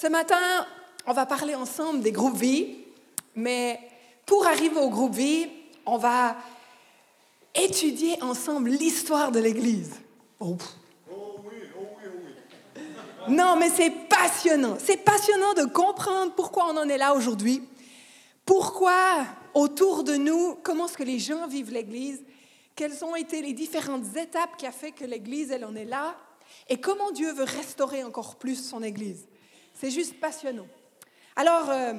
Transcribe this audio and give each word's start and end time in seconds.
Ce 0.00 0.06
matin, 0.06 0.64
on 1.08 1.12
va 1.12 1.26
parler 1.26 1.56
ensemble 1.56 2.02
des 2.02 2.12
groupes 2.12 2.36
vie, 2.36 2.76
mais 3.34 3.80
pour 4.26 4.46
arriver 4.46 4.78
au 4.78 4.90
groupe 4.90 5.14
vie, 5.14 5.48
on 5.84 5.96
va 5.96 6.36
étudier 7.52 8.22
ensemble 8.22 8.70
l'histoire 8.70 9.32
de 9.32 9.40
l'Église. 9.40 9.96
Oh. 10.38 10.56
Non, 13.28 13.56
mais 13.56 13.70
c'est 13.70 13.90
passionnant. 13.90 14.76
C'est 14.78 14.98
passionnant 14.98 15.54
de 15.54 15.64
comprendre 15.64 16.32
pourquoi 16.36 16.66
on 16.72 16.76
en 16.76 16.88
est 16.88 16.98
là 16.98 17.12
aujourd'hui. 17.12 17.68
Pourquoi 18.46 19.26
autour 19.52 20.04
de 20.04 20.14
nous, 20.14 20.58
comment 20.62 20.86
est-ce 20.86 20.96
que 20.96 21.02
les 21.02 21.18
gens 21.18 21.48
vivent 21.48 21.72
l'Église, 21.72 22.22
quelles 22.76 23.04
ont 23.04 23.16
été 23.16 23.42
les 23.42 23.52
différentes 23.52 24.16
étapes 24.16 24.56
qui 24.56 24.66
a 24.66 24.72
fait 24.72 24.92
que 24.92 25.04
l'Église, 25.04 25.50
elle 25.50 25.64
en 25.64 25.74
est 25.74 25.84
là, 25.84 26.14
et 26.68 26.80
comment 26.80 27.10
Dieu 27.10 27.32
veut 27.32 27.42
restaurer 27.42 28.04
encore 28.04 28.36
plus 28.36 28.64
son 28.64 28.84
Église? 28.84 29.27
C'est 29.80 29.92
juste 29.92 30.18
passionnant. 30.18 30.66
Alors, 31.36 31.70
euh, 31.70 31.92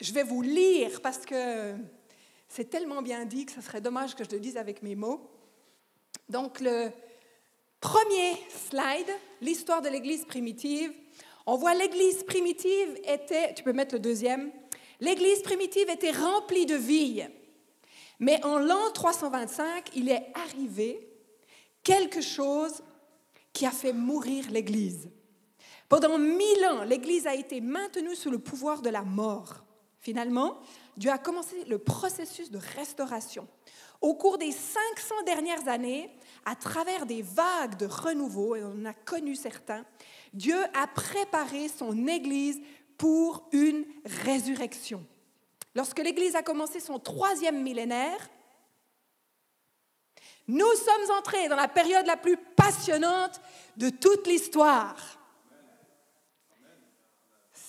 je 0.00 0.12
vais 0.12 0.22
vous 0.22 0.40
lire 0.40 1.02
parce 1.02 1.26
que 1.26 1.74
c'est 2.48 2.70
tellement 2.70 3.02
bien 3.02 3.24
dit 3.24 3.44
que 3.44 3.50
ce 3.50 3.60
serait 3.60 3.80
dommage 3.80 4.14
que 4.14 4.22
je 4.22 4.30
le 4.30 4.38
dise 4.38 4.56
avec 4.56 4.84
mes 4.84 4.94
mots. 4.94 5.28
Donc, 6.28 6.60
le 6.60 6.92
premier 7.80 8.36
slide, 8.68 9.10
l'histoire 9.40 9.82
de 9.82 9.88
l'Église 9.88 10.24
primitive. 10.26 10.92
On 11.44 11.56
voit 11.56 11.74
l'Église 11.74 12.22
primitive 12.22 13.00
était, 13.02 13.52
tu 13.54 13.64
peux 13.64 13.72
mettre 13.72 13.96
le 13.96 14.00
deuxième, 14.00 14.52
l'Église 15.00 15.42
primitive 15.42 15.90
était 15.90 16.12
remplie 16.12 16.66
de 16.66 16.76
vie. 16.76 17.24
Mais 18.20 18.44
en 18.44 18.60
l'an 18.60 18.92
325, 18.92 19.90
il 19.96 20.08
est 20.08 20.24
arrivé 20.34 21.04
quelque 21.82 22.20
chose 22.20 22.80
qui 23.52 23.66
a 23.66 23.72
fait 23.72 23.92
mourir 23.92 24.48
l'Église. 24.52 25.10
Pendant 25.88 26.18
mille 26.18 26.64
ans, 26.64 26.84
l'Église 26.84 27.26
a 27.26 27.34
été 27.34 27.60
maintenue 27.60 28.16
sous 28.16 28.30
le 28.30 28.38
pouvoir 28.38 28.82
de 28.82 28.90
la 28.90 29.02
mort. 29.02 29.64
Finalement, 30.00 30.58
Dieu 30.96 31.10
a 31.10 31.18
commencé 31.18 31.64
le 31.64 31.78
processus 31.78 32.50
de 32.50 32.58
restauration. 32.76 33.48
Au 34.00 34.14
cours 34.14 34.38
des 34.38 34.52
500 34.52 35.22
dernières 35.24 35.68
années, 35.68 36.10
à 36.44 36.56
travers 36.56 37.06
des 37.06 37.22
vagues 37.22 37.76
de 37.78 37.86
renouveau, 37.86 38.56
et 38.56 38.62
on 38.62 38.82
en 38.82 38.84
a 38.84 38.92
connu 38.92 39.34
certains, 39.34 39.84
Dieu 40.32 40.56
a 40.74 40.86
préparé 40.86 41.68
son 41.68 42.06
Église 42.06 42.60
pour 42.98 43.48
une 43.52 43.84
résurrection. 44.04 45.04
Lorsque 45.74 46.00
l'Église 46.00 46.36
a 46.36 46.42
commencé 46.42 46.80
son 46.80 46.98
troisième 46.98 47.62
millénaire, 47.62 48.28
nous 50.46 50.72
sommes 50.74 51.16
entrés 51.18 51.48
dans 51.48 51.56
la 51.56 51.68
période 51.68 52.06
la 52.06 52.18
plus 52.18 52.36
passionnante 52.36 53.40
de 53.76 53.88
toute 53.88 54.26
l'histoire. 54.26 54.96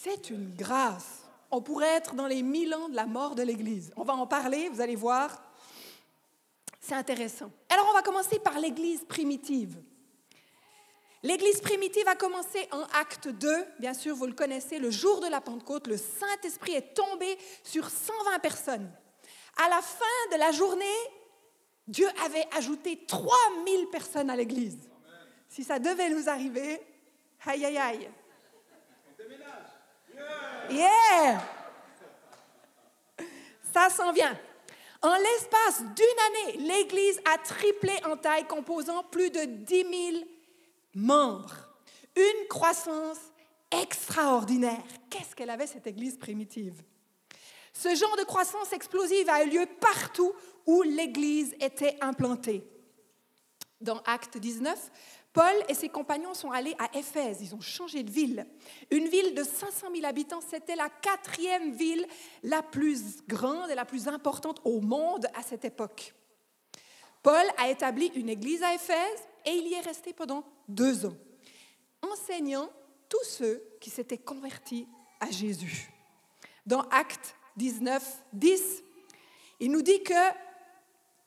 C'est 0.06 0.30
une 0.30 0.54
grâce. 0.54 1.24
On 1.50 1.64
pourrait 1.64 1.96
être 1.96 2.14
dans 2.14 2.28
les 2.28 2.44
mille 2.44 2.76
ans 2.76 2.90
de 2.90 2.96
la 2.96 3.08
mort 3.08 3.34
de 3.34 3.42
l'Église. 3.42 3.92
On 3.96 4.04
va 4.04 4.14
en 4.14 4.28
parler, 4.28 4.70
vous 4.70 4.80
allez 4.80 4.96
voir. 4.96 5.42
C'est 6.80 6.94
intéressant. 6.94 7.50
Alors 7.70 7.88
on 7.90 7.94
va 7.94 8.04
commencer 8.04 8.38
par 8.38 8.60
l'Église 8.60 9.04
primitive. 9.06 9.82
L'Église 11.24 11.60
primitive 11.60 12.08
a 12.08 12.14
commencé 12.14 12.68
en 12.72 12.84
acte 13.00 13.30
2, 13.30 13.66
bien 13.80 13.96
sûr, 13.96 14.16
vous 14.16 14.28
le 14.28 14.34
connaissez, 14.34 14.78
le 14.78 14.92
jour 14.92 15.22
de 15.22 15.28
la 15.28 15.42
Pentecôte, 15.42 15.88
le 15.88 15.98
Saint-Esprit 15.98 16.74
est 16.74 16.94
tombé 16.94 17.36
sur 17.64 17.90
120 17.90 18.38
personnes. 18.38 18.92
À 19.58 19.70
la 19.70 19.82
fin 19.82 20.06
de 20.34 20.38
la 20.38 20.52
journée, 20.52 20.86
Dieu 21.88 22.08
avait 22.24 22.46
ajouté 22.56 23.08
3000 23.08 23.88
personnes 23.88 24.30
à 24.30 24.36
l'Église. 24.36 24.78
Si 25.50 25.64
ça 25.64 25.80
devait 25.80 26.12
nous 26.12 26.30
arriver, 26.30 26.80
aïe 27.44 27.66
aïe 27.66 27.78
aïe. 27.80 28.10
Yeah! 30.70 31.42
Ça 33.74 33.90
s'en 33.90 34.12
vient. 34.12 34.38
En 35.02 35.16
l'espace 35.16 35.84
d'une 35.96 36.52
année, 36.54 36.68
l'Église 36.68 37.20
a 37.32 37.38
triplé 37.38 37.94
en 38.06 38.18
taille, 38.18 38.48
composant 38.48 39.04
plus 39.04 39.30
de 39.30 39.44
10 39.44 39.86
000 40.14 40.26
membres. 40.96 41.56
Une 42.16 42.48
croissance 42.48 43.20
extraordinaire. 43.70 44.82
Qu'est-ce 45.10 45.36
qu'elle 45.36 45.50
avait, 45.50 45.68
cette 45.68 45.88
Église 45.88 46.18
primitive? 46.18 46.82
Ce 47.74 47.94
genre 47.94 48.16
de 48.18 48.24
croissance 48.24 48.72
explosive 48.72 49.30
a 49.30 49.44
eu 49.44 49.50
lieu 49.50 49.66
partout 49.80 50.34
où 50.66 50.82
l'Église 50.82 51.54
était 51.60 51.98
implantée. 52.02 52.66
Dans 53.82 54.00
Acte 54.06 54.38
19, 54.38 54.92
Paul 55.36 55.54
et 55.68 55.74
ses 55.74 55.90
compagnons 55.90 56.34
sont 56.34 56.50
allés 56.50 56.78
à 56.80 56.98
Éphèse. 56.98 57.40
Ils 57.42 57.54
ont 57.54 57.60
changé 57.60 58.04
de 58.04 58.10
ville. 58.10 58.48
Une 58.90 59.10
ville 59.10 59.36
de 59.36 59.44
500 59.44 59.88
000 59.94 60.06
habitants, 60.06 60.40
c'était 60.40 60.78
la 60.78 60.88
quatrième 60.88 61.74
ville 61.74 62.08
la 62.42 62.64
plus 62.64 63.22
grande 63.28 63.70
et 63.70 63.76
la 63.76 63.84
plus 63.84 64.08
importante 64.08 64.62
au 64.64 64.80
monde 64.80 65.28
à 65.34 65.42
cette 65.42 65.66
époque. 65.66 66.14
Paul 67.22 67.44
a 67.58 67.70
établi 67.70 68.14
une 68.16 68.30
église 68.30 68.64
à 68.64 68.76
Éphèse 68.76 69.28
et 69.46 69.52
il 69.52 69.68
y 69.68 69.74
est 69.74 69.82
resté 69.82 70.14
pendant 70.14 70.46
deux 70.70 71.06
ans, 71.06 71.18
enseignant 72.02 72.70
tous 73.10 73.26
ceux 73.26 73.62
qui 73.82 73.90
s'étaient 73.90 74.18
convertis 74.18 74.88
à 75.20 75.30
Jésus. 75.32 75.92
Dans 76.66 76.84
Acte 76.92 77.36
19, 77.58 78.24
10, 78.32 78.84
il 79.60 79.70
nous 79.70 79.82
dit 79.82 80.02
que 80.02 80.14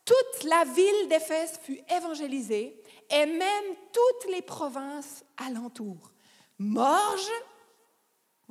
toute 0.06 0.44
la 0.44 0.64
ville 0.64 1.08
d'Éphèse 1.10 1.58
fut 1.62 1.80
évangélisée 1.94 2.80
et 3.10 3.26
même 3.26 3.74
toutes 3.92 4.30
les 4.30 4.42
provinces 4.42 5.24
alentours. 5.36 6.12
Morges, 6.58 7.30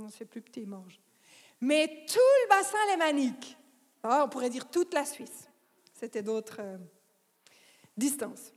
c'est 0.10 0.26
plus 0.26 0.42
petit 0.42 0.66
Morges, 0.66 1.00
mais 1.62 2.06
tout 2.08 2.20
le 2.44 2.50
bassin 2.50 2.78
lémanique, 2.92 3.58
ah, 4.04 4.24
on 4.26 4.30
pourrait 4.30 4.50
dire 4.50 4.70
toute 4.70 4.94
la 4.94 5.06
Suisse, 5.06 5.50
c'était 5.94 6.22
d'autres 6.22 6.62
euh, 6.62 6.78
distances. 7.98 8.52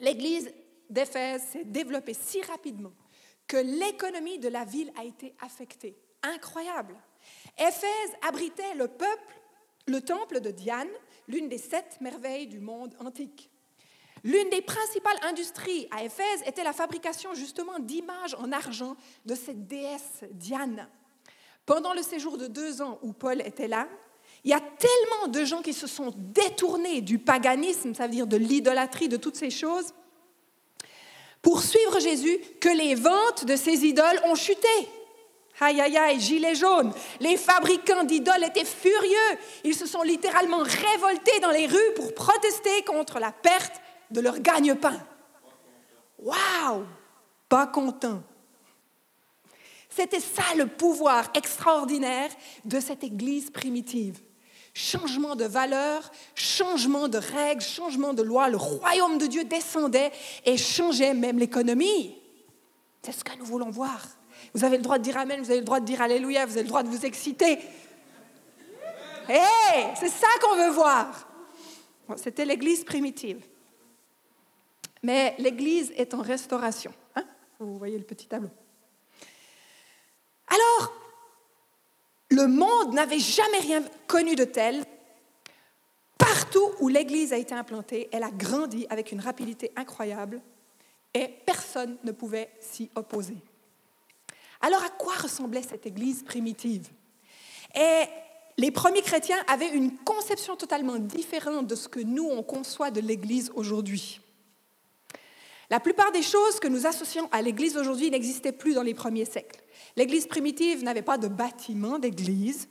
L'église 0.00 0.52
d'Éphèse 0.90 1.42
s'est 1.52 1.64
développée 1.64 2.14
si 2.14 2.42
rapidement 2.42 2.92
que 3.46 3.56
l'économie 3.56 4.38
de 4.38 4.48
la 4.48 4.64
ville 4.64 4.92
a 4.98 5.04
été 5.04 5.34
affectée. 5.40 5.96
Incroyable. 6.22 6.96
Éphèse 7.58 8.12
abritait 8.26 8.74
le 8.74 8.88
peuple, 8.88 9.40
le 9.86 10.00
temple 10.00 10.40
de 10.40 10.50
Diane, 10.50 10.88
l'une 11.28 11.48
des 11.48 11.58
sept 11.58 12.00
merveilles 12.00 12.46
du 12.46 12.60
monde 12.60 12.94
antique. 13.00 13.51
L'une 14.24 14.50
des 14.50 14.62
principales 14.62 15.18
industries 15.22 15.88
à 15.90 16.04
Éphèse 16.04 16.42
était 16.46 16.62
la 16.62 16.72
fabrication 16.72 17.34
justement 17.34 17.78
d'images 17.80 18.36
en 18.38 18.52
argent 18.52 18.96
de 19.26 19.34
cette 19.34 19.66
déesse 19.66 20.24
Diane. 20.30 20.88
Pendant 21.66 21.92
le 21.92 22.02
séjour 22.02 22.38
de 22.38 22.46
deux 22.46 22.82
ans 22.82 22.98
où 23.02 23.12
Paul 23.12 23.40
était 23.40 23.68
là, 23.68 23.88
il 24.44 24.50
y 24.50 24.54
a 24.54 24.60
tellement 24.60 25.28
de 25.28 25.44
gens 25.44 25.62
qui 25.62 25.72
se 25.72 25.86
sont 25.86 26.12
détournés 26.16 27.00
du 27.00 27.18
paganisme, 27.18 27.94
ça 27.94 28.06
veut 28.06 28.12
dire 28.12 28.26
de 28.26 28.36
l'idolâtrie, 28.36 29.08
de 29.08 29.16
toutes 29.16 29.36
ces 29.36 29.50
choses, 29.50 29.94
pour 31.40 31.62
suivre 31.62 31.98
Jésus, 32.00 32.38
que 32.60 32.68
les 32.68 32.94
ventes 32.94 33.44
de 33.44 33.56
ces 33.56 33.84
idoles 33.84 34.20
ont 34.24 34.34
chuté. 34.34 34.68
Aïe, 35.60 35.80
aïe, 35.80 35.96
aïe, 35.96 36.20
gilet 36.20 36.56
jaune. 36.56 36.92
Les 37.20 37.36
fabricants 37.36 38.02
d'idoles 38.02 38.42
étaient 38.44 38.64
furieux. 38.64 39.38
Ils 39.62 39.76
se 39.76 39.86
sont 39.86 40.02
littéralement 40.02 40.62
révoltés 40.62 41.38
dans 41.40 41.50
les 41.50 41.66
rues 41.66 41.94
pour 41.94 42.14
protester 42.14 42.82
contre 42.84 43.20
la 43.20 43.30
perte 43.30 43.80
de 44.12 44.20
leur 44.20 44.38
gagne-pain. 44.40 45.00
Waouh 46.18 46.84
Pas 47.48 47.66
content. 47.66 48.22
C'était 49.88 50.20
ça 50.20 50.54
le 50.56 50.66
pouvoir 50.66 51.30
extraordinaire 51.34 52.30
de 52.64 52.80
cette 52.80 53.04
Église 53.04 53.50
primitive. 53.50 54.20
Changement 54.74 55.36
de 55.36 55.44
valeurs, 55.44 56.10
changement 56.34 57.08
de 57.08 57.18
règles, 57.18 57.60
changement 57.60 58.14
de 58.14 58.22
lois. 58.22 58.48
Le 58.48 58.56
royaume 58.56 59.18
de 59.18 59.26
Dieu 59.26 59.44
descendait 59.44 60.10
et 60.46 60.56
changeait 60.56 61.12
même 61.12 61.38
l'économie. 61.38 62.16
C'est 63.02 63.12
ce 63.12 63.22
que 63.22 63.36
nous 63.36 63.44
voulons 63.44 63.70
voir. 63.70 64.00
Vous 64.54 64.64
avez 64.64 64.78
le 64.78 64.82
droit 64.82 64.96
de 64.96 65.02
dire 65.02 65.18
Amen, 65.18 65.40
vous 65.42 65.50
avez 65.50 65.60
le 65.60 65.66
droit 65.66 65.80
de 65.80 65.84
dire 65.84 66.00
Alléluia, 66.00 66.46
vous 66.46 66.52
avez 66.52 66.62
le 66.62 66.68
droit 66.68 66.82
de 66.82 66.88
vous 66.88 67.04
exciter. 67.04 67.58
Hé, 69.28 69.40
c'est 69.98 70.08
ça 70.08 70.28
qu'on 70.40 70.56
veut 70.56 70.70
voir. 70.70 71.28
C'était 72.16 72.44
l'Église 72.44 72.84
primitive. 72.84 73.44
Mais 75.02 75.34
l'Église 75.38 75.92
est 75.96 76.14
en 76.14 76.22
restauration. 76.22 76.92
Hein. 77.16 77.24
Vous 77.58 77.76
voyez 77.76 77.98
le 77.98 78.04
petit 78.04 78.26
tableau. 78.26 78.50
Alors, 80.46 80.92
le 82.30 82.46
monde 82.46 82.94
n'avait 82.94 83.18
jamais 83.18 83.58
rien 83.58 83.82
connu 84.06 84.34
de 84.34 84.44
tel. 84.44 84.84
Partout 86.16 86.72
où 86.80 86.88
l'Église 86.88 87.32
a 87.32 87.36
été 87.36 87.54
implantée, 87.54 88.08
elle 88.10 88.22
a 88.22 88.30
grandi 88.30 88.86
avec 88.88 89.12
une 89.12 89.20
rapidité 89.20 89.70
incroyable 89.76 90.40
et 91.12 91.28
personne 91.28 91.98
ne 92.04 92.12
pouvait 92.12 92.50
s'y 92.58 92.90
opposer. 92.94 93.36
Alors 94.62 94.82
à 94.82 94.88
quoi 94.88 95.14
ressemblait 95.14 95.62
cette 95.62 95.86
Église 95.86 96.22
primitive? 96.22 96.88
Et 97.74 98.04
les 98.56 98.70
premiers 98.70 99.02
chrétiens 99.02 99.42
avaient 99.46 99.68
une 99.68 99.98
conception 99.98 100.56
totalement 100.56 100.96
différente 100.96 101.66
de 101.66 101.74
ce 101.74 101.88
que 101.88 102.00
nous, 102.00 102.24
on 102.24 102.42
conçoit 102.42 102.90
de 102.90 103.00
l'Église 103.00 103.50
aujourd'hui. 103.54 104.21
La 105.72 105.80
plupart 105.80 106.12
des 106.12 106.20
choses 106.20 106.60
que 106.60 106.68
nous 106.68 106.86
associons 106.86 107.30
à 107.32 107.40
l'Église 107.40 107.78
aujourd'hui 107.78 108.10
n'existaient 108.10 108.52
plus 108.52 108.74
dans 108.74 108.82
les 108.82 108.92
premiers 108.92 109.24
siècles. 109.24 109.58
L'Église 109.96 110.26
primitive 110.26 110.84
n'avait 110.84 111.00
pas 111.00 111.16
de 111.16 111.28
bâtiment 111.28 111.98
d'église, 111.98 112.68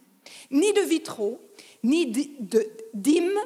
ni 0.52 0.72
de 0.72 0.82
vitraux, 0.82 1.42
ni 1.82 2.06
d'hymnes, 2.94 3.40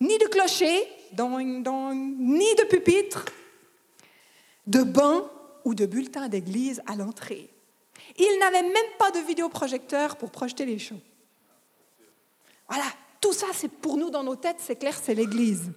ni 0.00 0.18
de 0.18 0.26
clochers, 0.26 0.86
ni 1.18 2.54
de 2.56 2.64
pupitres, 2.68 3.24
de 4.66 4.82
bancs 4.82 5.24
ou 5.64 5.74
de 5.74 5.86
bulletins 5.86 6.28
d'église 6.28 6.82
à 6.84 6.94
l'entrée. 6.94 7.48
Il 8.18 8.38
n'avait 8.38 8.68
même 8.68 8.92
pas 8.98 9.10
de 9.12 9.20
vidéoprojecteur 9.20 10.16
pour 10.16 10.30
projeter 10.30 10.66
les 10.66 10.78
shows. 10.78 11.00
Voilà, 12.68 12.84
tout 13.18 13.32
ça, 13.32 13.46
c'est 13.54 13.72
pour 13.72 13.96
nous 13.96 14.10
dans 14.10 14.24
nos 14.24 14.36
têtes, 14.36 14.58
c'est 14.58 14.76
clair, 14.76 14.94
c'est 15.02 15.14
l'Église. 15.14 15.72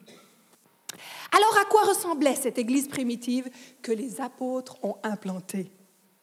Alors, 1.35 1.57
à 1.57 1.65
quoi 1.65 1.81
ressemblait 1.83 2.35
cette 2.35 2.59
Église 2.59 2.87
primitive 2.87 3.49
que 3.81 3.91
les 3.91 4.21
apôtres 4.21 4.77
ont 4.83 4.97
implantée? 5.01 5.71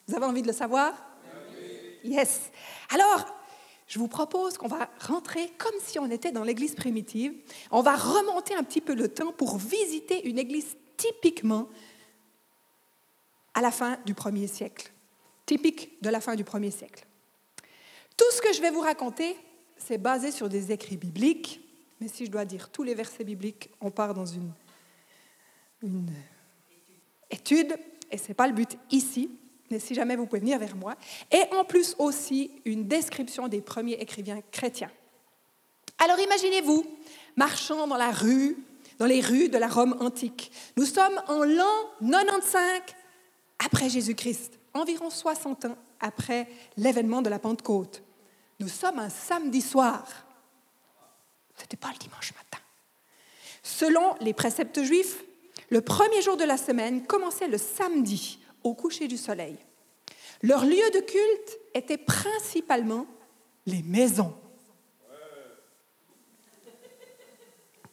Vous 0.07 0.15
avez 0.15 0.25
envie 0.25 0.43
de 0.43 0.47
le 0.47 0.53
savoir? 0.53 0.95
Yes. 2.05 2.51
Alors, 2.91 3.27
je 3.89 3.99
vous 3.99 4.07
propose 4.07 4.57
qu'on 4.57 4.69
va 4.69 4.89
rentrer 5.01 5.51
comme 5.59 5.75
si 5.81 5.99
on 5.99 6.09
était 6.11 6.31
dans 6.31 6.45
l'église 6.45 6.77
primitive. 6.77 7.35
On 7.73 7.83
va 7.83 7.97
remonter 7.97 8.55
un 8.55 8.63
petit 8.63 8.81
peu 8.81 8.95
le 8.95 9.09
temps 9.09 9.33
pour 9.33 9.59
visiter 9.59 10.29
une 10.29 10.39
église 10.39 10.77
typiquement 10.97 11.69
à 13.53 13.61
la 13.61 13.73
fin 13.73 13.99
du 14.07 14.15
premier 14.15 14.47
siècle. 14.47 14.93
Typique 15.45 16.01
de 16.03 16.09
la 16.09 16.21
fin 16.21 16.37
du 16.37 16.45
premier 16.45 16.71
siècle. 16.71 17.05
Tout 18.17 18.31
ce 18.31 18.41
que 18.41 18.53
je 18.53 18.61
vais 18.61 18.71
vous 18.71 18.81
raconter, 18.81 19.37
c'est 19.77 19.99
basé 19.99 20.31
sur 20.31 20.49
des 20.49 20.71
écrits 20.71 20.97
bibliques, 20.97 21.61
mais 22.01 22.07
si 22.07 22.27
je 22.27 22.31
dois 22.31 22.45
dire 22.45 22.71
tous 22.71 22.85
les 22.85 22.95
versets 22.95 23.25
bibliques, 23.25 23.71
on 23.81 23.91
part 23.91 24.15
dans 24.15 24.27
une, 24.27 24.53
une 25.83 26.11
étude, 27.31 27.77
et 28.11 28.19
ce 28.19 28.29
n'est 28.29 28.35
pas 28.35 28.47
le 28.47 28.53
but 28.53 28.77
ici 28.91 29.31
mais 29.71 29.79
si 29.79 29.95
jamais 29.95 30.17
vous 30.17 30.27
pouvez 30.27 30.41
venir 30.41 30.59
vers 30.59 30.77
moi, 30.77 30.97
et 31.31 31.45
en 31.55 31.65
plus 31.65 31.95
aussi 31.99 32.51
une 32.65 32.89
description 32.89 33.49
des 33.49 33.61
premiers 33.61 33.95
écrivains 33.95 34.41
chrétiens. 34.51 34.91
Alors 35.99 36.19
imaginez-vous 36.19 36.85
marchant 37.37 37.87
dans 37.87 37.97
la 37.97 38.11
rue, 38.11 38.57
dans 38.99 39.07
les 39.07 39.21
rues 39.21 39.49
de 39.49 39.59
la 39.59 39.69
Rome 39.69 39.97
antique. 40.01 40.51
Nous 40.77 40.87
sommes 40.87 41.21
en 41.29 41.45
l'an 41.45 41.91
95 42.01 42.81
après 43.65 43.89
Jésus-Christ, 43.89 44.59
environ 44.75 45.11
60 45.11 45.67
ans 45.67 45.77
après 46.01 46.49
l'événement 46.77 47.23
de 47.23 47.31
la 47.31 47.39
Pentecôte. 47.39 48.03
Nous 48.59 48.69
sommes 48.69 48.99
un 48.99 49.09
samedi 49.09 49.61
soir. 49.61 50.07
Ce 51.57 51.63
n'était 51.63 51.77
pas 51.77 51.93
le 51.93 51.99
dimanche 51.99 52.33
matin. 52.35 52.63
Selon 53.63 54.15
les 54.21 54.33
préceptes 54.33 54.83
juifs, 54.83 55.23
le 55.71 55.81
premier 55.81 56.21
jour 56.21 56.37
de 56.37 56.45
la 56.45 56.57
semaine 56.57 57.07
commençait 57.07 57.49
le 57.49 57.59
samedi 57.59 58.41
au 58.63 58.75
coucher 58.75 59.09
du 59.09 59.17
soleil. 59.17 59.57
Leur 60.43 60.65
lieu 60.65 60.91
de 60.93 61.01
culte 61.01 61.59
était 61.75 61.99
principalement 61.99 63.07
les 63.67 63.83
maisons. 63.83 64.35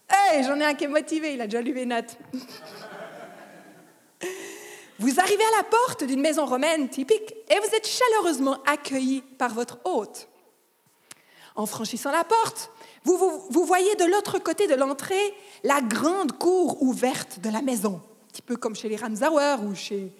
Hey, 0.09 0.43
j'en 0.43 0.59
ai 0.59 0.65
un 0.65 0.73
qui 0.73 0.85
est 0.85 0.89
motivé, 0.89 1.33
il 1.33 1.41
a 1.41 1.45
déjà 1.45 1.61
lu 1.61 1.73
mes 1.73 1.85
notes. 1.85 2.17
Vous 4.99 5.19
arrivez 5.19 5.43
à 5.43 5.57
la 5.57 5.63
porte 5.63 6.03
d'une 6.05 6.21
maison 6.21 6.45
romaine 6.47 6.89
typique 6.89 7.35
et 7.49 7.59
vous 7.59 7.75
êtes 7.75 7.87
chaleureusement 7.87 8.57
accueilli 8.65 9.21
par 9.21 9.53
votre 9.53 9.77
hôte. 9.85 10.27
En 11.55 11.67
franchissant 11.67 12.11
la 12.11 12.23
porte, 12.23 12.71
vous, 13.15 13.65
voyez 13.65 13.95
de 13.95 14.05
l'autre 14.05 14.39
côté 14.39 14.67
de 14.67 14.75
l'entrée 14.75 15.33
la 15.63 15.81
grande 15.81 16.33
cour 16.33 16.81
ouverte 16.81 17.39
de 17.39 17.49
la 17.49 17.61
maison, 17.61 18.01
un 18.23 18.27
petit 18.31 18.41
peu 18.41 18.57
comme 18.57 18.75
chez 18.75 18.89
les 18.89 18.97
Ramsauer 18.97 19.57
ou 19.63 19.75
chez 19.75 20.11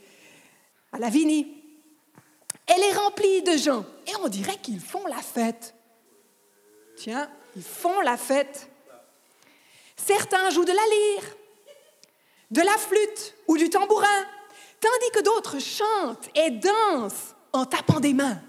à 0.94 1.00
la 1.00 1.10
Vini. 1.10 1.54
Elle 2.68 2.82
est 2.82 2.94
remplie 2.94 3.42
de 3.42 3.58
gens 3.58 3.86
et 4.08 4.12
on 4.24 4.28
dirait 4.28 4.58
qu'ils 4.58 4.80
font 4.80 5.06
la 5.08 5.22
fête. 5.22 5.76
Tiens, 6.98 7.30
ils 7.56 7.64
font 7.64 8.02
la 8.02 8.18
fête. 8.18 8.70
Certains 9.96 10.50
jouent 10.52 10.66
de 10.66 10.72
la 10.72 10.74
lyre, 10.74 11.36
de 12.52 12.62
la 12.62 12.78
flûte 12.78 13.36
ou 13.48 13.58
du 13.58 13.70
tambourin, 13.70 14.26
tandis 14.80 15.12
que 15.14 15.24
d'autres 15.24 15.60
chantent 15.60 16.30
et 16.36 16.52
dansent 16.52 17.36
en 17.54 17.66
tapant 17.66 18.00
des 18.00 18.14
mains. 18.14 18.42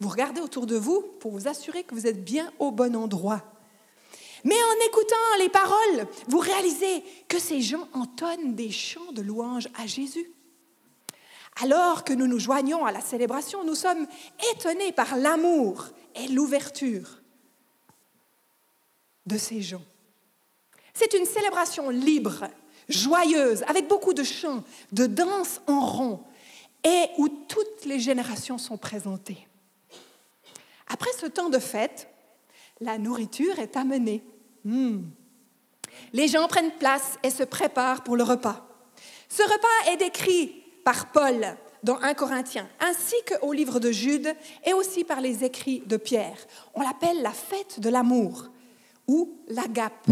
Vous 0.00 0.08
regardez 0.08 0.40
autour 0.40 0.66
de 0.66 0.76
vous 0.76 1.02
pour 1.20 1.32
vous 1.32 1.46
assurer 1.46 1.84
que 1.84 1.94
vous 1.94 2.06
êtes 2.06 2.24
bien 2.24 2.50
au 2.58 2.70
bon 2.70 2.96
endroit. 2.96 3.42
Mais 4.44 4.54
en 4.54 4.86
écoutant 4.86 5.16
les 5.38 5.50
paroles, 5.50 6.06
vous 6.26 6.38
réalisez 6.38 7.04
que 7.28 7.38
ces 7.38 7.60
gens 7.60 7.86
entonnent 7.92 8.54
des 8.54 8.70
chants 8.70 9.12
de 9.12 9.20
louange 9.20 9.68
à 9.78 9.86
Jésus. 9.86 10.30
Alors 11.62 12.04
que 12.04 12.14
nous 12.14 12.26
nous 12.26 12.38
joignons 12.38 12.86
à 12.86 12.92
la 12.92 13.02
célébration, 13.02 13.64
nous 13.64 13.74
sommes 13.74 14.06
étonnés 14.54 14.92
par 14.92 15.16
l'amour 15.16 15.88
et 16.14 16.28
l'ouverture 16.28 17.20
de 19.26 19.36
ces 19.36 19.60
gens. 19.60 19.82
C'est 20.94 21.12
une 21.12 21.26
célébration 21.26 21.90
libre, 21.90 22.48
joyeuse, 22.88 23.62
avec 23.68 23.88
beaucoup 23.88 24.14
de 24.14 24.22
chants, 24.22 24.64
de 24.92 25.06
danses 25.06 25.60
en 25.66 25.84
rond, 25.84 26.24
et 26.84 27.06
où 27.18 27.28
toutes 27.28 27.84
les 27.84 28.00
générations 28.00 28.56
sont 28.56 28.78
présentées. 28.78 29.46
Après 31.00 31.12
ce 31.18 31.24
temps 31.24 31.48
de 31.48 31.58
fête, 31.58 32.10
la 32.78 32.98
nourriture 32.98 33.58
est 33.58 33.78
amenée. 33.78 34.22
Hmm. 34.66 35.04
Les 36.12 36.28
gens 36.28 36.46
prennent 36.46 36.72
place 36.72 37.18
et 37.22 37.30
se 37.30 37.42
préparent 37.42 38.04
pour 38.04 38.18
le 38.18 38.22
repas. 38.22 38.68
Ce 39.30 39.42
repas 39.42 39.92
est 39.92 39.96
décrit 39.96 40.62
par 40.84 41.10
Paul 41.10 41.56
dans 41.82 41.96
1 42.02 42.12
Corinthiens, 42.12 42.68
ainsi 42.80 43.14
qu'au 43.26 43.54
livre 43.54 43.80
de 43.80 43.90
Jude 43.90 44.36
et 44.66 44.74
aussi 44.74 45.04
par 45.04 45.22
les 45.22 45.42
écrits 45.42 45.82
de 45.86 45.96
Pierre. 45.96 46.36
On 46.74 46.82
l'appelle 46.82 47.22
la 47.22 47.32
fête 47.32 47.80
de 47.80 47.88
l'amour 47.88 48.50
ou 49.08 49.38
l'agape. 49.48 50.06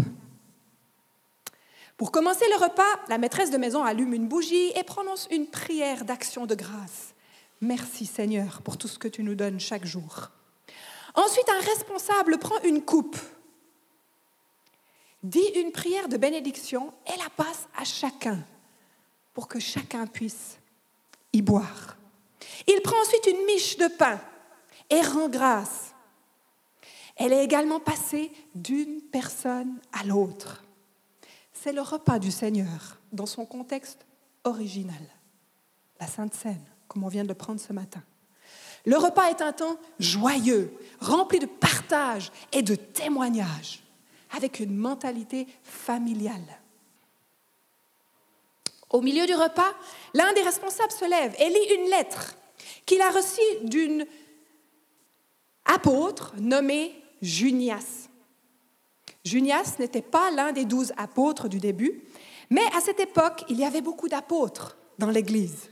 Pour 1.97 2.11
commencer 2.11 2.45
le 2.49 2.63
repas, 2.63 2.99
la 3.09 3.19
maîtresse 3.19 3.51
de 3.51 3.57
maison 3.57 3.83
allume 3.83 4.15
une 4.15 4.27
bougie 4.27 4.71
et 4.75 4.83
prononce 4.83 5.27
une 5.29 5.45
prière 5.45 6.03
d'action 6.03 6.47
de 6.47 6.55
grâce. 6.55 7.13
Merci 7.61 8.07
Seigneur 8.07 8.63
pour 8.63 8.77
tout 8.77 8.87
ce 8.87 8.97
que 8.97 9.07
tu 9.07 9.21
nous 9.21 9.35
donnes 9.35 9.59
chaque 9.59 9.85
jour. 9.85 10.31
Ensuite, 11.15 11.49
un 11.49 11.59
responsable 11.59 12.37
prend 12.37 12.59
une 12.63 12.83
coupe, 12.83 13.17
dit 15.23 15.51
une 15.55 15.71
prière 15.71 16.07
de 16.07 16.17
bénédiction 16.17 16.93
et 17.07 17.17
la 17.17 17.29
passe 17.29 17.67
à 17.77 17.83
chacun 17.83 18.39
pour 19.33 19.47
que 19.47 19.59
chacun 19.59 20.07
puisse 20.07 20.59
y 21.33 21.41
boire. 21.41 21.97
Il 22.67 22.81
prend 22.81 22.99
ensuite 23.01 23.27
une 23.27 23.45
miche 23.45 23.77
de 23.77 23.87
pain 23.87 24.19
et 24.89 25.01
rend 25.01 25.29
grâce. 25.29 25.93
Elle 27.15 27.33
est 27.33 27.43
également 27.43 27.79
passée 27.79 28.31
d'une 28.55 29.01
personne 29.01 29.79
à 29.91 30.03
l'autre. 30.03 30.63
C'est 31.53 31.73
le 31.73 31.81
repas 31.81 32.19
du 32.19 32.31
Seigneur 32.31 32.97
dans 33.11 33.25
son 33.25 33.45
contexte 33.45 34.05
original, 34.45 35.01
la 35.99 36.07
Sainte 36.07 36.33
Seine, 36.33 36.65
comme 36.87 37.03
on 37.03 37.09
vient 37.09 37.23
de 37.23 37.27
le 37.27 37.33
prendre 37.33 37.59
ce 37.59 37.73
matin. 37.73 38.01
Le 38.85 38.97
repas 38.97 39.29
est 39.29 39.41
un 39.41 39.51
temps 39.51 39.77
joyeux, 39.99 40.73
rempli 40.99 41.39
de 41.39 41.45
partage 41.45 42.31
et 42.51 42.61
de 42.61 42.75
témoignage, 42.75 43.83
avec 44.35 44.59
une 44.59 44.75
mentalité 44.75 45.47
familiale. 45.63 46.59
Au 48.89 49.01
milieu 49.01 49.25
du 49.25 49.35
repas, 49.35 49.73
l'un 50.13 50.33
des 50.33 50.41
responsables 50.41 50.91
se 50.91 51.05
lève 51.05 51.35
et 51.39 51.49
lit 51.49 51.75
une 51.75 51.89
lettre 51.89 52.35
qu'il 52.85 53.01
a 53.01 53.11
reçue 53.11 53.41
d'une 53.63 54.05
apôtre 55.65 56.33
nommée 56.37 56.95
Junias. 57.21 58.07
Junias 59.23 59.75
n'était 59.79 60.01
pas 60.01 60.31
l'un 60.31 60.51
des 60.51 60.65
douze 60.65 60.93
apôtres 60.97 61.49
du 61.49 61.59
début, 61.59 62.01
mais 62.49 62.65
à 62.75 62.81
cette 62.81 62.99
époque, 62.99 63.43
il 63.49 63.59
y 63.59 63.65
avait 63.65 63.81
beaucoup 63.81 64.07
d'apôtres 64.07 64.77
dans 64.97 65.11
l'Église. 65.11 65.69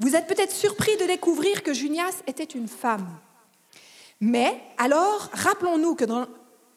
Vous 0.00 0.14
êtes 0.14 0.26
peut-être 0.28 0.52
surpris 0.52 0.96
de 0.96 1.06
découvrir 1.06 1.62
que 1.62 1.74
Junias 1.74 2.22
était 2.26 2.44
une 2.44 2.68
femme. 2.68 3.08
Mais 4.20 4.60
alors, 4.76 5.28
rappelons-nous 5.32 5.96
que 5.96 6.04
dans, 6.04 6.26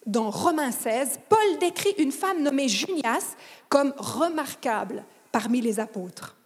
dans 0.06 0.30
Romains 0.30 0.72
16, 0.72 1.20
Paul 1.28 1.58
décrit 1.60 1.94
une 1.98 2.12
femme 2.12 2.42
nommée 2.42 2.68
Junias 2.68 3.36
comme 3.68 3.94
remarquable, 3.96 5.04
parmi 5.30 5.60
les 5.60 5.78
apôtres. 5.78 6.36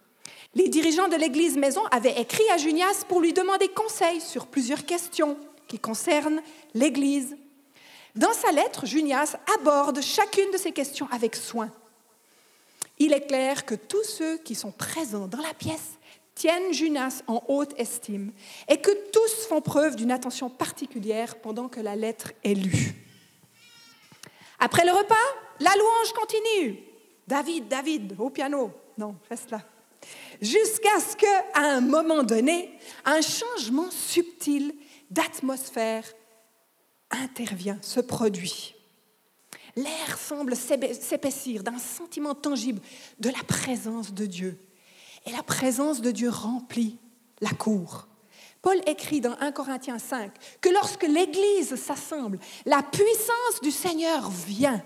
Les 0.53 0.69
dirigeants 0.69 1.07
de 1.07 1.15
l'Église 1.15 1.57
Maison 1.57 1.83
avaient 1.91 2.19
écrit 2.19 2.47
à 2.51 2.57
Junias 2.57 3.03
pour 3.07 3.21
lui 3.21 3.33
demander 3.33 3.67
conseil 3.67 4.21
sur 4.21 4.47
plusieurs 4.47 4.85
questions 4.85 5.37
qui 5.67 5.79
concernent 5.79 6.41
l'Église. 6.73 7.37
Dans 8.15 8.33
sa 8.33 8.51
lettre, 8.51 8.85
Junias 8.85 9.35
aborde 9.59 10.01
chacune 10.01 10.49
de 10.51 10.57
ces 10.57 10.71
questions 10.71 11.07
avec 11.11 11.35
soin. 11.35 11.69
Il 12.97 13.13
est 13.13 13.27
clair 13.27 13.65
que 13.65 13.75
tous 13.75 14.03
ceux 14.03 14.37
qui 14.37 14.55
sont 14.55 14.71
présents 14.71 15.27
dans 15.27 15.41
la 15.41 15.53
pièce 15.53 15.96
tiennent 16.37 16.71
Junias 16.71 17.23
en 17.25 17.43
haute 17.47 17.73
estime 17.79 18.31
et 18.69 18.77
que 18.77 18.91
tous 19.11 19.47
font 19.47 19.59
preuve 19.59 19.95
d'une 19.95 20.11
attention 20.11 20.51
particulière 20.51 21.41
pendant 21.41 21.67
que 21.67 21.79
la 21.79 21.95
lettre 21.95 22.31
est 22.43 22.53
lue. 22.53 22.93
Après 24.59 24.85
le 24.85 24.91
repas, 24.91 25.15
la 25.59 25.71
louange 25.75 26.13
continue. 26.13 26.79
David, 27.27 27.67
David, 27.67 28.15
au 28.19 28.29
piano. 28.29 28.71
Non, 28.99 29.15
reste 29.29 29.49
là. 29.49 29.61
Jusqu'à 30.39 30.99
ce 30.99 31.15
qu'à 31.15 31.45
un 31.55 31.81
moment 31.81 32.23
donné, 32.23 32.71
un 33.03 33.21
changement 33.21 33.89
subtil 33.89 34.75
d'atmosphère 35.09 36.05
intervient, 37.09 37.79
se 37.81 37.99
produit. 37.99 38.75
L'air 39.75 40.17
semble 40.19 40.55
s'épaissir 40.55 41.63
d'un 41.63 41.79
sentiment 41.79 42.35
tangible 42.35 42.81
de 43.19 43.29
la 43.29 43.43
présence 43.43 44.13
de 44.13 44.25
Dieu. 44.27 44.59
Et 45.27 45.31
la 45.31 45.43
présence 45.43 45.99
de 45.99 46.09
Dieu 46.09 46.29
remplit 46.29 46.97
la 47.41 47.51
cour. 47.51 48.07
Paul 48.61 48.81
écrit 48.87 49.19
dans 49.19 49.37
1 49.39 49.51
Corinthiens 49.51 49.99
5 49.99 50.31
que 50.61 50.69
lorsque 50.69 51.03
l'Église 51.03 51.75
s'assemble, 51.75 52.39
la 52.65 52.81
puissance 52.81 53.61
du 53.61 53.71
Seigneur 53.71 54.29
vient 54.29 54.81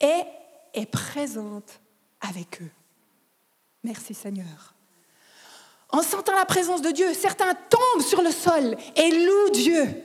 et 0.00 0.22
est 0.74 0.86
présente 0.86 1.80
avec 2.20 2.60
eux. 2.60 2.70
Merci 3.84 4.14
Seigneur. 4.14 4.74
En 5.90 6.02
sentant 6.02 6.34
la 6.34 6.44
présence 6.44 6.82
de 6.82 6.90
Dieu, 6.90 7.14
certains 7.14 7.54
tombent 7.54 8.04
sur 8.04 8.20
le 8.20 8.32
sol 8.32 8.76
et 8.96 9.10
louent 9.10 9.50
Dieu. 9.52 10.02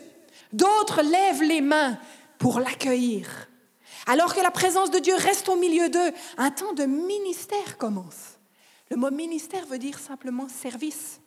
D'autres 0.53 1.01
lèvent 1.01 1.43
les 1.43 1.61
mains 1.61 1.97
pour 2.37 2.59
l'accueillir. 2.59 3.49
Alors 4.05 4.35
que 4.35 4.41
la 4.41 4.51
présence 4.51 4.91
de 4.91 4.99
Dieu 4.99 5.15
reste 5.15 5.49
au 5.49 5.55
milieu 5.55 5.89
d'eux, 5.89 6.11
un 6.37 6.51
temps 6.51 6.73
de 6.73 6.85
ministère 6.85 7.77
commence. 7.79 8.38
Le 8.89 8.97
mot 8.97 9.11
ministère 9.11 9.65
veut 9.65 9.77
dire 9.77 9.99
simplement 9.99 10.49
service. 10.49 11.21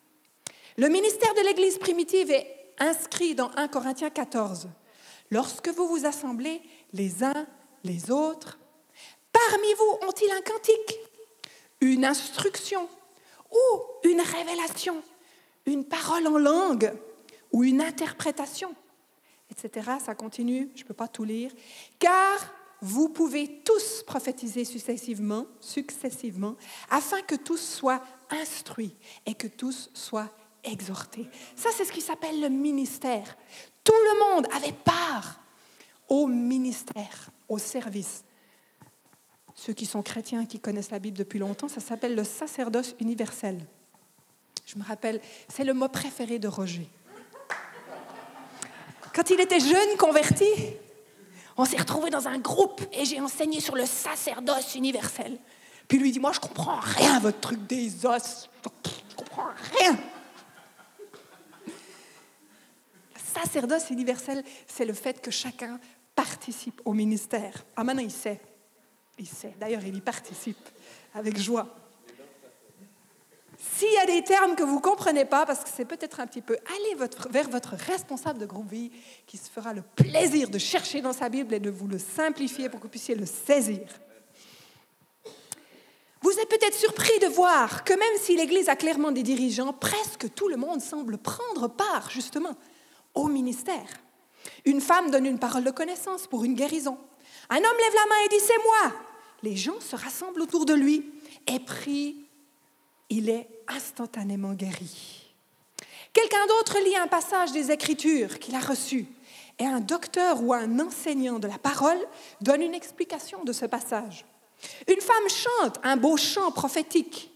Le 0.76 0.88
ministère 0.88 1.32
de 1.34 1.46
l'Église 1.46 1.78
primitive 1.78 2.30
est 2.30 2.74
inscrit 2.78 3.34
dans 3.34 3.50
1 3.56 3.68
Corinthiens 3.68 4.10
14. 4.10 4.68
Lorsque 5.30 5.68
vous 5.68 5.86
vous 5.86 6.04
assemblez 6.06 6.60
les 6.92 7.22
uns 7.22 7.46
les 7.84 8.10
autres, 8.10 8.58
parmi 9.32 9.72
vous 9.74 10.06
ont-ils 10.06 10.30
un 10.30 10.40
cantique, 10.40 10.98
une 11.80 12.04
instruction 12.04 12.88
ou 13.50 14.08
une 14.08 14.20
révélation, 14.20 15.02
une 15.66 15.84
parole 15.84 16.26
en 16.26 16.38
langue 16.38 16.92
ou 17.52 17.64
une 17.64 17.80
interprétation, 17.80 18.74
etc. 19.50 19.92
Ça 20.04 20.14
continue, 20.14 20.70
je 20.74 20.82
ne 20.82 20.88
peux 20.88 20.94
pas 20.94 21.08
tout 21.08 21.24
lire. 21.24 21.52
Car 21.98 22.52
vous 22.82 23.08
pouvez 23.08 23.60
tous 23.64 24.02
prophétiser 24.02 24.64
successivement, 24.64 25.46
successivement, 25.60 26.56
afin 26.90 27.22
que 27.22 27.36
tous 27.36 27.56
soient 27.56 28.02
instruits 28.28 28.96
et 29.24 29.34
que 29.34 29.46
tous 29.46 29.88
soient 29.94 30.30
exhortés. 30.64 31.28
Ça, 31.54 31.70
c'est 31.72 31.84
ce 31.84 31.92
qui 31.92 32.00
s'appelle 32.00 32.40
le 32.40 32.48
ministère. 32.48 33.36
Tout 33.84 33.92
le 33.92 34.34
monde 34.34 34.46
avait 34.52 34.72
part 34.72 35.40
au 36.08 36.26
ministère, 36.26 37.30
au 37.48 37.58
service. 37.58 38.24
Ceux 39.54 39.72
qui 39.74 39.86
sont 39.86 40.02
chrétiens, 40.02 40.44
qui 40.44 40.58
connaissent 40.58 40.90
la 40.90 40.98
Bible 40.98 41.16
depuis 41.16 41.38
longtemps, 41.38 41.68
ça 41.68 41.80
s'appelle 41.80 42.16
le 42.16 42.24
sacerdoce 42.24 42.96
universel. 42.98 43.64
Je 44.66 44.76
me 44.76 44.82
rappelle, 44.82 45.20
c'est 45.48 45.64
le 45.64 45.72
mot 45.72 45.88
préféré 45.88 46.40
de 46.40 46.48
Roger. 46.48 46.88
Quand 49.14 49.30
il 49.30 49.40
était 49.40 49.60
jeune, 49.60 49.96
converti, 49.98 50.46
on 51.56 51.64
s'est 51.64 51.78
retrouvé 51.78 52.10
dans 52.10 52.28
un 52.28 52.38
groupe 52.38 52.82
et 52.92 53.04
j'ai 53.04 53.20
enseigné 53.20 53.60
sur 53.60 53.74
le 53.74 53.86
sacerdoce 53.86 54.74
universel. 54.74 55.38
Puis 55.88 55.98
lui 55.98 56.12
dit, 56.12 56.20
moi 56.20 56.32
je 56.32 56.40
comprends 56.40 56.80
rien, 56.80 57.18
votre 57.20 57.40
truc 57.40 57.66
des 57.66 58.06
os. 58.06 58.48
Je 58.64 59.14
comprends 59.16 59.50
rien. 59.78 59.98
Sacerdoce 63.16 63.90
universel, 63.90 64.44
c'est 64.66 64.84
le 64.84 64.92
fait 64.92 65.20
que 65.20 65.30
chacun 65.30 65.78
participe 66.14 66.80
au 66.84 66.92
ministère. 66.92 67.64
Ah 67.76 67.84
maintenant 67.84 68.02
il 68.02 68.10
sait. 68.10 68.40
Il 69.18 69.26
sait. 69.26 69.54
D'ailleurs, 69.58 69.84
il 69.84 69.96
y 69.96 70.00
participe 70.00 70.68
avec 71.14 71.38
joie. 71.38 71.81
S'il 73.70 73.92
y 73.92 73.98
a 73.98 74.06
des 74.06 74.24
termes 74.24 74.56
que 74.56 74.64
vous 74.64 74.76
ne 74.76 74.80
comprenez 74.80 75.24
pas, 75.24 75.46
parce 75.46 75.62
que 75.62 75.70
c'est 75.72 75.84
peut-être 75.84 76.18
un 76.18 76.26
petit 76.26 76.40
peu, 76.40 76.56
allez 76.66 77.08
vers 77.30 77.48
votre 77.48 77.76
responsable 77.76 78.40
de 78.40 78.46
groupe 78.46 78.68
vie 78.68 78.90
qui 79.24 79.36
se 79.36 79.48
fera 79.48 79.72
le 79.72 79.82
plaisir 79.82 80.50
de 80.50 80.58
chercher 80.58 81.00
dans 81.00 81.12
sa 81.12 81.28
Bible 81.28 81.54
et 81.54 81.60
de 81.60 81.70
vous 81.70 81.86
le 81.86 81.98
simplifier 81.98 82.68
pour 82.68 82.80
que 82.80 82.86
vous 82.86 82.90
puissiez 82.90 83.14
le 83.14 83.24
saisir. 83.24 83.86
Vous 86.22 86.32
êtes 86.32 86.48
peut-être 86.48 86.74
surpris 86.74 87.18
de 87.20 87.26
voir 87.26 87.84
que 87.84 87.92
même 87.92 88.20
si 88.20 88.36
l'Église 88.36 88.68
a 88.68 88.76
clairement 88.76 89.12
des 89.12 89.22
dirigeants, 89.22 89.72
presque 89.72 90.32
tout 90.34 90.48
le 90.48 90.56
monde 90.56 90.80
semble 90.80 91.18
prendre 91.18 91.68
part 91.68 92.10
justement 92.10 92.56
au 93.14 93.28
ministère. 93.28 93.86
Une 94.64 94.80
femme 94.80 95.10
donne 95.10 95.26
une 95.26 95.38
parole 95.38 95.64
de 95.64 95.70
connaissance 95.70 96.26
pour 96.26 96.44
une 96.44 96.54
guérison. 96.54 96.98
Un 97.48 97.58
homme 97.58 97.62
lève 97.62 97.94
la 97.94 98.08
main 98.08 98.24
et 98.26 98.28
dit 98.28 98.44
C'est 98.44 98.62
moi. 98.64 98.92
Les 99.42 99.56
gens 99.56 99.80
se 99.80 99.94
rassemblent 99.94 100.42
autour 100.42 100.64
de 100.64 100.74
lui 100.74 101.12
et 101.46 101.58
prient 101.60 102.21
il 103.12 103.28
est 103.28 103.46
instantanément 103.68 104.54
guéri. 104.54 105.30
Quelqu'un 106.14 106.46
d'autre 106.46 106.78
lit 106.82 106.96
un 106.96 107.08
passage 107.08 107.52
des 107.52 107.70
Écritures 107.70 108.38
qu'il 108.38 108.54
a 108.54 108.60
reçu 108.60 109.06
et 109.58 109.66
un 109.66 109.80
docteur 109.80 110.42
ou 110.42 110.54
un 110.54 110.80
enseignant 110.80 111.38
de 111.38 111.46
la 111.46 111.58
parole 111.58 111.98
donne 112.40 112.62
une 112.62 112.74
explication 112.74 113.44
de 113.44 113.52
ce 113.52 113.66
passage. 113.66 114.24
Une 114.88 115.00
femme 115.02 115.28
chante 115.28 115.78
un 115.82 115.98
beau 115.98 116.16
chant 116.16 116.52
prophétique. 116.52 117.30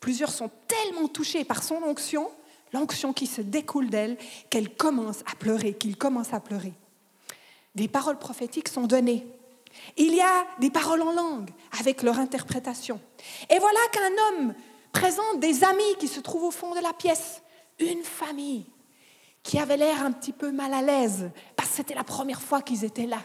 Plusieurs 0.00 0.32
sont 0.32 0.50
tellement 0.66 1.06
touchés 1.06 1.44
par 1.44 1.62
son 1.62 1.76
onction, 1.84 2.28
l'onction 2.72 3.12
qui 3.12 3.28
se 3.28 3.42
découle 3.42 3.90
d'elle, 3.90 4.16
qu'elle 4.50 4.74
commence 4.74 5.20
à 5.20 5.36
pleurer, 5.36 5.74
qu'il 5.74 5.96
commence 5.96 6.32
à 6.32 6.40
pleurer. 6.40 6.72
Des 7.76 7.86
paroles 7.86 8.18
prophétiques 8.18 8.68
sont 8.68 8.88
données. 8.88 9.24
Il 9.96 10.14
y 10.14 10.20
a 10.20 10.46
des 10.58 10.70
paroles 10.70 11.02
en 11.02 11.12
langue 11.12 11.50
avec 11.78 12.02
leur 12.02 12.18
interprétation. 12.18 13.00
Et 13.48 13.58
voilà 13.60 13.80
qu'un 13.92 14.10
homme 14.28 14.54
présente 14.92 15.40
des 15.40 15.64
amis 15.64 15.96
qui 15.98 16.08
se 16.08 16.20
trouvent 16.20 16.44
au 16.44 16.50
fond 16.50 16.74
de 16.74 16.80
la 16.80 16.92
pièce, 16.92 17.42
une 17.78 18.02
famille 18.04 18.66
qui 19.42 19.58
avait 19.58 19.76
l'air 19.76 20.04
un 20.04 20.12
petit 20.12 20.32
peu 20.32 20.52
mal 20.52 20.72
à 20.72 20.82
l'aise 20.82 21.30
parce 21.56 21.70
que 21.70 21.76
c'était 21.76 21.94
la 21.94 22.04
première 22.04 22.40
fois 22.40 22.62
qu'ils 22.62 22.84
étaient 22.84 23.06
là. 23.06 23.22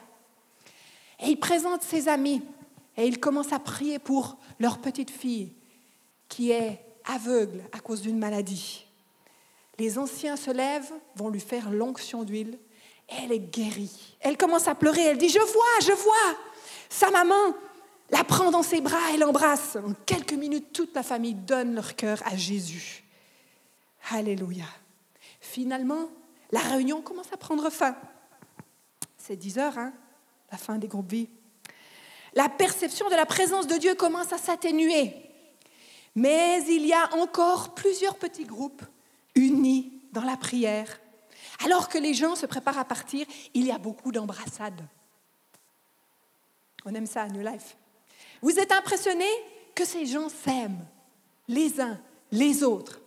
Et 1.20 1.28
il 1.28 1.38
présente 1.38 1.84
ses 1.84 2.08
amis 2.08 2.42
et 2.96 3.06
il 3.06 3.20
commence 3.20 3.54
à 3.54 3.60
prier 3.60 4.00
pour 4.00 4.38
leur 4.60 4.80
petite 4.80 5.12
fille 5.12 5.54
qui 6.28 6.52
est 6.52 6.84
aveugle 7.06 7.64
à 7.72 7.80
cause 7.80 8.02
d'une 8.02 8.18
maladie. 8.18 8.86
Les 9.78 10.00
anciens 10.00 10.36
se 10.36 10.50
lèvent, 10.50 10.94
vont 11.16 11.30
lui 11.30 11.40
faire 11.40 11.70
l'onction 11.70 12.24
d'huile 12.24 12.58
elle 13.08 13.32
est 13.32 13.40
guérie. 13.40 14.16
Elle 14.20 14.38
commence 14.38 14.68
à 14.68 14.76
pleurer, 14.76 15.02
elle 15.02 15.18
dit, 15.18 15.30
je 15.30 15.40
vois, 15.40 15.80
je 15.82 15.94
vois. 15.94 16.38
Sa 16.90 17.10
maman 17.10 17.54
la 18.10 18.24
prend 18.24 18.52
dans 18.52 18.64
ses 18.64 18.82
bras 18.82 19.12
et 19.14 19.18
l'embrasse. 19.18 19.76
En 19.76 19.94
quelques 20.06 20.34
minutes, 20.34 20.72
toute 20.72 20.96
la 20.96 21.04
famille 21.04 21.34
donne 21.34 21.76
leur 21.76 21.96
cœur 21.96 22.22
à 22.26 22.36
Jésus. 22.36 23.04
Alléluia. 24.12 24.66
Finalement, 25.42 26.10
la 26.52 26.60
réunion 26.60 27.02
commence 27.02 27.32
à 27.34 27.38
prendre 27.38 27.70
fin. 27.70 27.96
C'est 29.18 29.36
10 29.36 29.58
heures, 29.58 29.78
hein, 29.78 29.94
la 30.52 30.58
fin 30.58 30.78
des 30.78 30.88
groupes 30.88 31.12
vie. 31.12 31.30
La 32.34 32.50
perception 32.50 33.10
de 33.10 33.16
la 33.16 33.26
présence 33.26 33.68
de 33.68 33.76
Dieu 33.76 33.96
commence 33.96 34.32
à 34.32 34.38
s'atténuer. 34.38 35.14
Mais 36.16 36.64
il 36.68 36.86
y 36.86 36.94
a 36.94 37.14
encore 37.16 37.76
plusieurs 37.76 38.16
petits 38.16 38.46
groupes 38.46 38.84
unis 39.36 39.92
dans 40.14 40.24
la 40.24 40.38
prière. 40.38 41.00
Alors 41.66 41.90
que 41.90 41.98
les 41.98 42.14
gens 42.14 42.36
se 42.36 42.46
préparent 42.46 42.78
à 42.78 42.86
partir, 42.86 43.26
il 43.54 43.66
y 43.66 43.72
a 43.72 43.78
beaucoup 43.78 44.12
d'embrassades. 44.12 44.82
On 46.86 46.94
aime 46.94 47.06
ça 47.06 47.24
à 47.24 47.28
New 47.28 47.42
Life. 47.42 47.76
Vous 48.42 48.60
êtes 48.60 48.72
impressionné 48.72 49.28
que 49.76 49.86
ces 49.86 50.06
gens 50.06 50.30
s'aiment 50.30 50.86
les 51.48 51.80
uns 51.80 52.00
les 52.32 52.64
autres, 52.64 53.02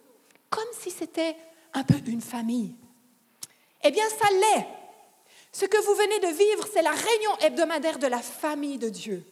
comme 0.49 0.69
si 0.73 0.91
c'était 0.91 1.37
un 1.75 1.85
peu 1.85 1.97
une 2.07 2.21
famille. 2.23 2.75
Eh 3.83 3.91
bien, 3.91 4.09
ça 4.09 4.31
l'est. 4.31 4.67
Ce 5.53 5.65
que 5.65 5.79
vous 5.79 5.95
venez 5.95 6.19
de 6.21 6.37
vivre, 6.37 6.67
c'est 6.73 6.83
la 6.83 6.93
réunion 6.93 7.37
hebdomadaire 7.41 7.99
de 7.99 8.07
la 8.07 8.21
famille 8.21 8.79
de 8.79 8.89
Dieu. 8.89 9.25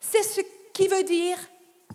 C'est 0.00 0.22
ce 0.22 0.40
qui 0.72 0.88
veut 0.88 1.04
dire 1.04 1.38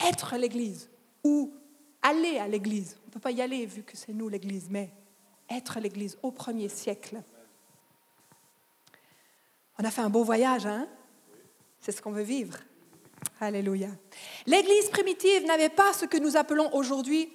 être 0.05 0.35
l'Église 0.37 0.89
ou 1.23 1.53
aller 2.01 2.39
à 2.39 2.47
l'Église. 2.47 2.97
On 3.03 3.07
ne 3.07 3.11
peut 3.13 3.19
pas 3.19 3.31
y 3.31 3.41
aller 3.41 3.65
vu 3.65 3.83
que 3.83 3.95
c'est 3.95 4.13
nous 4.13 4.27
l'Église, 4.27 4.67
mais 4.69 4.89
être 5.49 5.79
l'Église 5.79 6.17
au 6.23 6.31
premier 6.31 6.69
siècle. 6.69 7.21
On 9.77 9.83
a 9.83 9.91
fait 9.91 10.01
un 10.01 10.09
beau 10.09 10.23
voyage, 10.23 10.65
hein? 10.65 10.87
C'est 11.79 11.91
ce 11.91 12.01
qu'on 12.01 12.11
veut 12.11 12.23
vivre. 12.23 12.57
Alléluia. 13.39 13.89
L'Église 14.45 14.89
primitive 14.89 15.45
n'avait 15.45 15.69
pas 15.69 15.93
ce 15.93 16.05
que 16.05 16.17
nous 16.17 16.37
appelons 16.37 16.73
aujourd'hui 16.73 17.29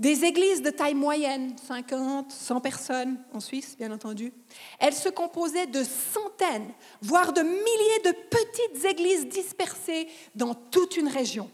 des 0.00 0.24
églises 0.24 0.62
de 0.62 0.70
taille 0.70 0.94
moyenne, 0.94 1.54
50, 1.66 2.32
100 2.32 2.60
personnes 2.60 3.18
en 3.34 3.40
Suisse, 3.40 3.76
bien 3.76 3.92
entendu. 3.92 4.32
Elle 4.78 4.94
se 4.94 5.10
composait 5.10 5.66
de 5.66 5.84
centaines, 5.84 6.72
voire 7.02 7.34
de 7.34 7.42
milliers 7.42 8.02
de 8.06 8.12
petites 8.30 8.84
églises 8.86 9.28
dispersées 9.28 10.08
dans 10.34 10.54
toute 10.54 10.96
une 10.96 11.08
région. 11.08 11.50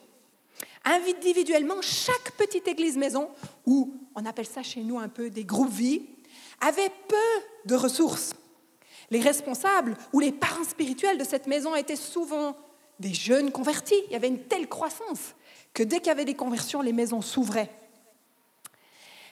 Individuellement, 0.85 1.83
chaque 1.83 2.31
petite 2.39 2.69
église 2.69 2.97
maison, 2.97 3.31
ou 3.67 3.95
on 4.15 4.25
appelle 4.25 4.47
ça 4.47 4.63
chez 4.63 4.83
nous 4.83 5.01
un 5.01 5.09
peu 5.09 5.29
des 5.29 5.45
groupes 5.45 5.73
vie, 5.73 6.03
avait 6.61 6.93
peu 7.09 7.43
de 7.65 7.75
ressources. 7.75 8.33
Les 9.11 9.21
responsables 9.21 9.97
ou 10.13 10.21
les 10.21 10.31
parents 10.31 10.65
spirituels 10.65 11.19
de 11.19 11.25
cette 11.25 11.49
maison 11.49 11.75
étaient 11.75 11.97
souvent 11.97 12.57
des 13.01 13.15
jeunes 13.15 13.51
convertis. 13.51 14.01
Il 14.07 14.13
y 14.13 14.17
avait 14.17 14.29
une 14.29 14.45
telle 14.45 14.69
croissance 14.69 15.35
que 15.75 15.83
dès 15.83 15.99
qu'il 15.99 16.09
y 16.09 16.11
avait 16.11 16.25
des 16.25 16.35
conversions, 16.35 16.81
les 16.83 16.93
maisons 16.93 17.21
s'ouvraient. 17.21 17.71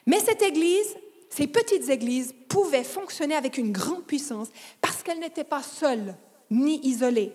Mais 0.06 0.20
cette 0.20 0.42
église, 0.42 0.96
ces 1.30 1.46
petites 1.46 1.88
églises, 1.88 2.34
pouvaient 2.48 2.84
fonctionner 2.84 3.34
avec 3.34 3.56
une 3.56 3.72
grande 3.72 4.04
puissance 4.04 4.48
parce 4.80 5.02
qu'elles 5.02 5.20
n'étaient 5.20 5.44
pas 5.44 5.62
seules 5.62 6.14
ni 6.50 6.84
isolées. 6.86 7.32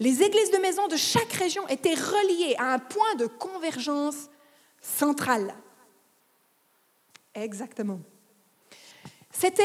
Les 0.00 0.22
églises 0.22 0.50
de 0.50 0.58
maison 0.58 0.88
de 0.88 0.96
chaque 0.96 1.32
région 1.32 1.66
étaient 1.68 1.94
reliées 1.94 2.56
à 2.58 2.72
un 2.74 2.78
point 2.78 3.14
de 3.16 3.26
convergence 3.26 4.28
central. 4.80 5.54
Exactement. 7.34 8.00
C'était 9.32 9.62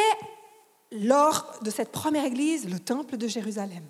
lors 0.91 1.59
de 1.61 1.69
cette 1.69 1.91
première 1.91 2.25
église 2.25 2.69
le 2.69 2.79
temple 2.79 3.17
de 3.17 3.27
Jérusalem. 3.27 3.83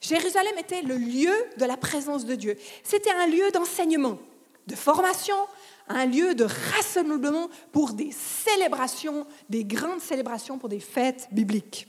Jérusalem 0.00 0.56
était 0.58 0.82
le 0.82 0.96
lieu 0.96 1.34
de 1.56 1.64
la 1.64 1.76
présence 1.76 2.24
de 2.24 2.34
Dieu. 2.34 2.56
C'était 2.82 3.10
un 3.10 3.26
lieu 3.26 3.50
d'enseignement, 3.52 4.18
de 4.66 4.74
formation, 4.74 5.36
un 5.88 6.06
lieu 6.06 6.34
de 6.34 6.44
rassemblement 6.44 7.48
pour 7.72 7.92
des 7.92 8.12
célébrations, 8.12 9.26
des 9.48 9.64
grandes 9.64 10.00
célébrations 10.00 10.58
pour 10.58 10.68
des 10.68 10.80
fêtes 10.80 11.28
bibliques. 11.32 11.86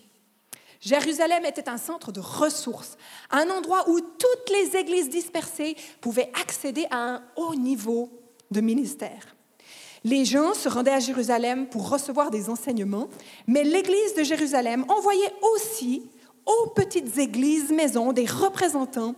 Jérusalem 0.81 1.45
était 1.45 1.69
un 1.69 1.77
centre 1.77 2.11
de 2.11 2.19
ressources, 2.19 2.97
un 3.29 3.49
endroit 3.51 3.87
où 3.87 4.01
toutes 4.01 4.49
les 4.49 4.75
églises 4.75 5.09
dispersées 5.09 5.75
pouvaient 6.01 6.31
accéder 6.41 6.87
à 6.89 6.97
un 6.97 7.23
haut 7.35 7.53
niveau 7.53 8.09
de 8.49 8.61
ministère. 8.61 9.35
Les 10.03 10.25
gens 10.25 10.55
se 10.55 10.67
rendaient 10.67 10.91
à 10.91 10.99
Jérusalem 10.99 11.67
pour 11.67 11.87
recevoir 11.87 12.31
des 12.31 12.49
enseignements, 12.49 13.07
mais 13.45 13.63
l'église 13.63 14.15
de 14.15 14.23
Jérusalem 14.23 14.83
envoyait 14.89 15.31
aussi 15.53 16.09
aux 16.45 16.69
petites 16.69 17.17
églises 17.17 17.71
maisons 17.71 18.13
des 18.13 18.25
représentants 18.25 19.15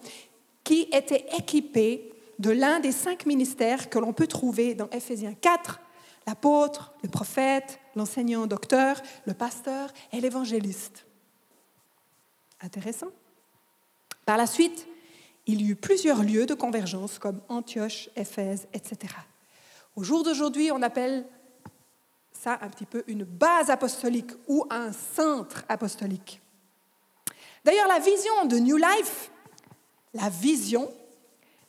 qui 0.63 0.87
étaient 0.91 1.25
équipés 1.37 2.11
de 2.39 2.51
l'un 2.51 2.79
des 2.79 2.91
cinq 2.91 3.25
ministères 3.25 3.89
que 3.89 3.99
l'on 3.99 4.13
peut 4.13 4.27
trouver 4.27 4.73
dans 4.73 4.89
Éphésiens 4.89 5.33
4, 5.33 5.79
l'apôtre, 6.27 6.93
le 7.03 7.09
prophète, 7.09 7.79
l'enseignant 7.95 8.47
docteur, 8.47 9.01
le 9.25 9.33
pasteur 9.33 9.91
et 10.11 10.19
l'évangéliste. 10.19 11.05
Intéressant. 12.61 13.09
Par 14.25 14.37
la 14.37 14.47
suite, 14.47 14.87
il 15.45 15.61
y 15.61 15.69
eut 15.69 15.75
plusieurs 15.75 16.23
lieux 16.23 16.45
de 16.45 16.53
convergence 16.53 17.19
comme 17.19 17.41
Antioche, 17.49 18.09
Éphèse, 18.15 18.67
etc. 18.73 19.13
Au 19.95 20.03
jour 20.03 20.23
d'aujourd'hui, 20.23 20.71
on 20.71 20.81
appelle 20.81 21.25
ça 22.31 22.57
un 22.61 22.69
petit 22.69 22.85
peu 22.85 23.03
une 23.07 23.23
base 23.23 23.69
apostolique 23.69 24.31
ou 24.47 24.65
un 24.69 24.91
centre 24.91 25.63
apostolique. 25.69 26.41
D'ailleurs, 27.63 27.87
la 27.87 27.99
vision 27.99 28.45
de 28.45 28.57
New 28.57 28.77
Life, 28.77 29.31
la 30.13 30.29
vision, 30.29 30.91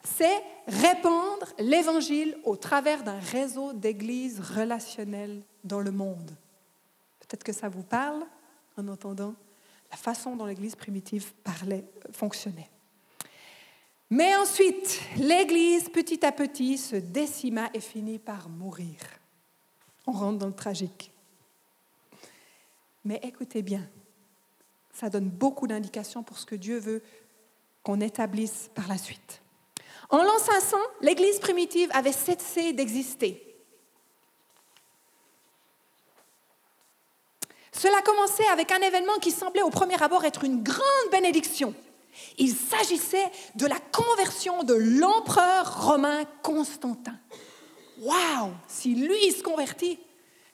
c'est 0.02 0.42
répandre 0.66 1.46
l'évangile 1.58 2.36
au 2.44 2.56
travers 2.56 3.04
d'un 3.04 3.18
réseau 3.18 3.72
d'églises 3.72 4.40
relationnelles 4.40 5.42
dans 5.62 5.80
le 5.80 5.90
monde. 5.90 6.30
Peut-être 7.20 7.44
que 7.44 7.52
ça 7.52 7.68
vous 7.68 7.82
parle 7.82 8.24
en 8.76 8.88
entendant 8.88 9.34
la 9.90 9.96
façon 9.96 10.36
dont 10.36 10.46
l'église 10.46 10.74
primitive 10.74 11.32
parlait, 11.44 11.84
fonctionnait. 12.12 12.68
Mais 14.10 14.36
ensuite, 14.36 15.00
l'Église, 15.16 15.88
petit 15.88 16.24
à 16.26 16.32
petit, 16.32 16.76
se 16.78 16.96
décima 16.96 17.70
et 17.72 17.80
finit 17.80 18.18
par 18.18 18.48
mourir. 18.48 18.96
On 20.06 20.12
rentre 20.12 20.38
dans 20.38 20.46
le 20.46 20.54
tragique. 20.54 21.10
Mais 23.04 23.20
écoutez 23.22 23.62
bien, 23.62 23.88
ça 24.94 25.10
donne 25.10 25.28
beaucoup 25.28 25.66
d'indications 25.66 26.22
pour 26.22 26.38
ce 26.38 26.46
que 26.46 26.54
Dieu 26.54 26.78
veut 26.78 27.02
qu'on 27.82 28.00
établisse 28.00 28.70
par 28.74 28.88
la 28.88 28.96
suite. 28.96 29.42
En 30.08 30.22
l'an 30.22 30.38
500, 30.38 30.76
l'Église 31.02 31.40
primitive 31.40 31.90
avait 31.92 32.12
cessé 32.12 32.72
d'exister. 32.72 33.40
Cela 37.72 38.00
commençait 38.02 38.46
avec 38.46 38.70
un 38.70 38.80
événement 38.80 39.18
qui 39.20 39.32
semblait 39.32 39.62
au 39.62 39.70
premier 39.70 40.00
abord 40.00 40.24
être 40.24 40.44
une 40.44 40.62
grande 40.62 41.10
bénédiction. 41.10 41.74
Il 42.38 42.54
s'agissait 42.54 43.30
de 43.56 43.66
la 43.66 43.80
conversion 43.80 44.62
de 44.62 44.74
l'empereur 44.74 45.88
romain 45.88 46.24
Constantin. 46.42 47.18
Waouh 48.00 48.52
Si 48.68 48.94
lui 48.94 49.32
se 49.32 49.42
convertit, 49.42 49.98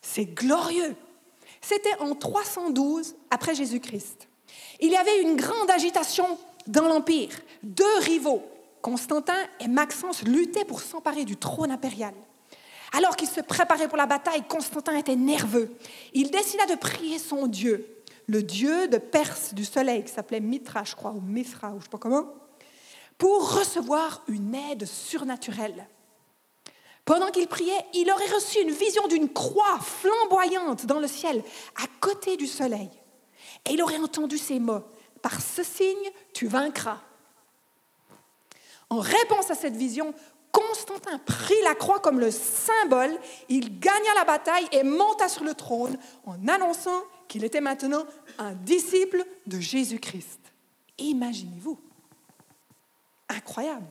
c'est 0.00 0.24
glorieux. 0.24 0.96
C'était 1.60 1.96
en 2.00 2.14
312 2.14 3.14
après 3.30 3.54
Jésus-Christ. 3.54 4.29
Il 4.80 4.90
y 4.90 4.96
avait 4.96 5.22
une 5.22 5.36
grande 5.36 5.70
agitation 5.70 6.38
dans 6.66 6.88
l'Empire. 6.88 7.30
Deux 7.62 7.98
rivaux, 8.00 8.42
Constantin 8.82 9.38
et 9.60 9.68
Maxence, 9.68 10.22
luttaient 10.22 10.64
pour 10.64 10.80
s'emparer 10.80 11.24
du 11.24 11.36
trône 11.36 11.70
impérial. 11.70 12.14
Alors 12.92 13.16
qu'il 13.16 13.28
se 13.28 13.40
préparait 13.40 13.88
pour 13.88 13.98
la 13.98 14.06
bataille, 14.06 14.42
Constantin 14.48 14.96
était 14.96 15.16
nerveux. 15.16 15.70
Il 16.12 16.30
décida 16.30 16.66
de 16.66 16.74
prier 16.74 17.18
son 17.18 17.46
Dieu 17.46 18.00
le 18.30 18.44
dieu 18.44 18.86
de 18.86 18.98
Perse 18.98 19.54
du 19.54 19.64
soleil, 19.64 20.04
qui 20.04 20.12
s'appelait 20.12 20.38
Mitra, 20.38 20.84
je 20.84 20.94
crois, 20.94 21.10
ou 21.10 21.20
Mithra, 21.20 21.70
ou 21.70 21.72
je 21.72 21.76
ne 21.78 21.82
sais 21.82 21.88
pas 21.88 21.98
comment, 21.98 22.32
pour 23.18 23.58
recevoir 23.58 24.22
une 24.28 24.54
aide 24.54 24.86
surnaturelle. 24.86 25.88
Pendant 27.04 27.32
qu'il 27.32 27.48
priait, 27.48 27.84
il 27.92 28.08
aurait 28.08 28.32
reçu 28.32 28.60
une 28.60 28.70
vision 28.70 29.08
d'une 29.08 29.28
croix 29.28 29.80
flamboyante 29.80 30.86
dans 30.86 31.00
le 31.00 31.08
ciel, 31.08 31.42
à 31.82 31.86
côté 32.00 32.36
du 32.36 32.46
soleil. 32.46 32.88
Et 33.66 33.74
il 33.74 33.82
aurait 33.82 33.98
entendu 33.98 34.38
ces 34.38 34.58
mots, 34.58 34.84
Par 35.22 35.40
ce 35.40 35.62
signe, 35.62 36.10
tu 36.32 36.46
vaincras. 36.46 37.00
En 38.88 38.98
réponse 38.98 39.50
à 39.50 39.54
cette 39.54 39.76
vision, 39.76 40.14
Constantin 40.50 41.18
prit 41.18 41.60
la 41.62 41.74
croix 41.74 42.00
comme 42.00 42.18
le 42.18 42.30
symbole, 42.30 43.16
il 43.48 43.78
gagna 43.78 44.14
la 44.16 44.24
bataille 44.24 44.66
et 44.72 44.82
monta 44.82 45.28
sur 45.28 45.44
le 45.44 45.54
trône 45.54 45.96
en 46.26 46.48
annonçant 46.48 47.02
qu'il 47.28 47.44
était 47.44 47.60
maintenant 47.60 48.04
un 48.38 48.54
disciple 48.54 49.24
de 49.46 49.60
Jésus-Christ. 49.60 50.40
Imaginez-vous. 50.98 51.78
Incroyable. 53.28 53.86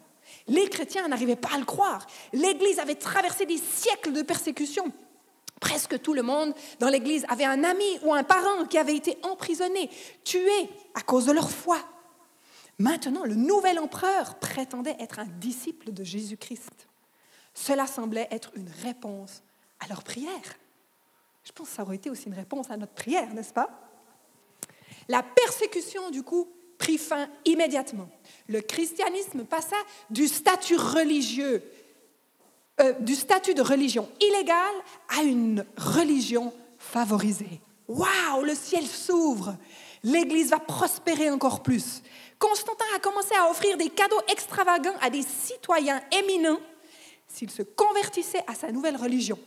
Les 0.47 0.67
chrétiens 0.69 1.07
n'arrivaient 1.07 1.37
pas 1.37 1.53
à 1.55 1.59
le 1.59 1.65
croire. 1.65 2.05
L'Église 2.33 2.79
avait 2.79 2.95
traversé 2.95 3.45
des 3.45 3.57
siècles 3.57 4.11
de 4.11 4.21
persécution. 4.21 4.91
Presque 5.59 6.01
tout 6.01 6.13
le 6.13 6.21
monde 6.21 6.53
dans 6.79 6.89
l'Église 6.89 7.25
avait 7.27 7.45
un 7.45 7.63
ami 7.63 7.99
ou 8.03 8.13
un 8.13 8.23
parent 8.23 8.65
qui 8.65 8.77
avait 8.77 8.95
été 8.95 9.17
emprisonné, 9.23 9.89
tué 10.23 10.69
à 10.93 11.01
cause 11.01 11.25
de 11.25 11.31
leur 11.31 11.51
foi. 11.51 11.77
Maintenant, 12.77 13.25
le 13.25 13.35
nouvel 13.35 13.77
empereur 13.77 14.35
prétendait 14.39 14.95
être 14.99 15.19
un 15.19 15.25
disciple 15.25 15.91
de 15.91 16.03
Jésus-Christ. 16.03 16.87
Cela 17.53 17.87
semblait 17.87 18.29
être 18.31 18.51
une 18.55 18.69
réponse 18.83 19.43
à 19.81 19.87
leur 19.87 20.03
prière. 20.03 20.57
Je 21.43 21.51
pense 21.51 21.69
que 21.69 21.75
ça 21.75 21.83
aurait 21.83 21.97
été 21.97 22.09
aussi 22.09 22.27
une 22.27 22.33
réponse 22.35 22.69
à 22.69 22.77
notre 22.77 22.93
prière, 22.93 23.33
n'est-ce 23.33 23.53
pas? 23.53 23.69
La 25.09 25.23
persécution, 25.23 26.09
du 26.09 26.23
coup, 26.23 26.47
prit 26.77 26.97
fin 26.97 27.27
immédiatement. 27.43 28.09
Le 28.47 28.61
christianisme 28.61 29.43
passa 29.43 29.75
du 30.09 30.27
statut 30.27 30.77
religieux, 30.77 31.63
euh, 32.79 32.93
du 32.99 33.15
statut 33.15 33.53
de 33.53 33.61
religion 33.61 34.09
illégale 34.21 34.75
à 35.17 35.23
une 35.23 35.65
religion 35.77 36.53
favorisée. 36.77 37.61
Waouh, 37.87 38.43
le 38.43 38.55
ciel 38.55 38.85
s'ouvre, 38.85 39.57
l'Église 40.03 40.51
va 40.51 40.59
prospérer 40.59 41.29
encore 41.29 41.61
plus. 41.63 42.01
Constantin 42.37 42.85
a 42.95 42.99
commencé 42.99 43.35
à 43.35 43.49
offrir 43.49 43.75
des 43.77 43.89
cadeaux 43.89 44.21
extravagants 44.31 44.95
à 45.01 45.09
des 45.09 45.23
citoyens 45.23 46.01
éminents 46.11 46.59
s'ils 47.27 47.51
se 47.51 47.63
convertissaient 47.63 48.43
à 48.47 48.55
sa 48.55 48.71
nouvelle 48.71 48.95
religion. 48.95 49.37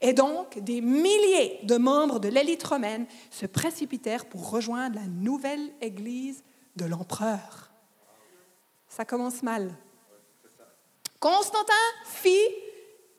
Et 0.00 0.12
donc, 0.12 0.58
des 0.58 0.80
milliers 0.80 1.60
de 1.62 1.76
membres 1.76 2.18
de 2.18 2.28
l'élite 2.28 2.64
romaine 2.64 3.06
se 3.30 3.46
précipitèrent 3.46 4.26
pour 4.26 4.50
rejoindre 4.50 4.96
la 4.96 5.06
nouvelle 5.06 5.72
église 5.80 6.42
de 6.76 6.84
l'empereur. 6.84 7.70
Ça 8.88 9.04
commence 9.04 9.42
mal. 9.42 9.72
Constantin 11.20 11.72
fit 12.04 12.48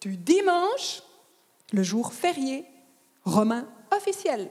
du 0.01 0.17
dimanche 0.17 1.01
le 1.73 1.83
jour 1.83 2.13
férié 2.13 2.65
romain 3.23 3.67
officiel. 3.91 4.49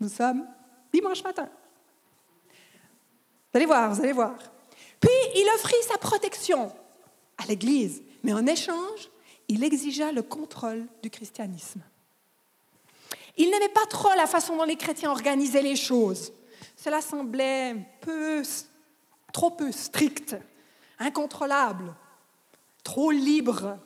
Nous 0.00 0.08
sommes 0.08 0.46
dimanche 0.92 1.22
matin. 1.22 1.48
Vous 2.48 3.58
allez 3.58 3.66
voir, 3.66 3.94
vous 3.94 4.02
allez 4.02 4.12
voir. 4.12 4.34
Puis 5.00 5.10
il 5.34 5.48
offrit 5.54 5.74
sa 5.88 5.98
protection 5.98 6.72
à 7.38 7.46
l'Église, 7.46 8.02
mais 8.22 8.32
en 8.32 8.46
échange, 8.46 9.10
il 9.48 9.62
exigea 9.62 10.12
le 10.12 10.22
contrôle 10.22 10.86
du 11.02 11.10
christianisme. 11.10 11.82
Il 13.36 13.50
n'aimait 13.50 13.68
pas 13.68 13.86
trop 13.86 14.14
la 14.16 14.26
façon 14.26 14.56
dont 14.56 14.64
les 14.64 14.76
chrétiens 14.76 15.10
organisaient 15.10 15.62
les 15.62 15.76
choses. 15.76 16.32
Cela 16.76 17.00
semblait 17.00 17.76
peu, 18.00 18.42
trop 19.32 19.50
peu 19.50 19.70
strict, 19.72 20.36
incontrôlable, 20.98 21.94
trop 22.82 23.10
libre. 23.10 23.78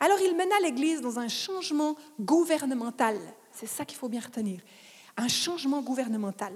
Alors 0.00 0.18
il 0.20 0.36
mena 0.36 0.58
l'Église 0.62 1.00
dans 1.00 1.18
un 1.18 1.28
changement 1.28 1.96
gouvernemental. 2.20 3.18
C'est 3.52 3.66
ça 3.66 3.84
qu'il 3.84 3.98
faut 3.98 4.08
bien 4.08 4.20
retenir. 4.20 4.60
un 5.18 5.28
changement 5.28 5.80
gouvernemental. 5.80 6.52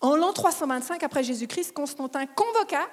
En 0.00 0.14
l'an 0.14 0.32
325 0.32 1.02
après 1.02 1.24
Jésus-Christ, 1.24 1.72
Constantin 1.72 2.26
convoqua 2.26 2.88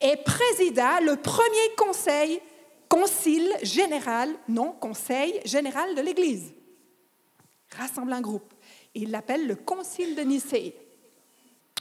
et 0.00 0.16
présida 0.16 1.00
le 1.00 1.16
premier 1.16 1.74
conseil, 1.76 2.40
concile 2.88 3.52
général, 3.62 4.30
non, 4.48 4.72
conseil 4.72 5.40
général 5.44 5.94
de 5.94 6.00
l'Église. 6.00 6.54
Rassemble 7.76 8.14
un 8.14 8.22
groupe. 8.22 8.54
Il 8.94 9.10
l'appelle 9.10 9.46
le 9.46 9.56
concile 9.56 10.14
de 10.14 10.22
Nicée. 10.22 10.74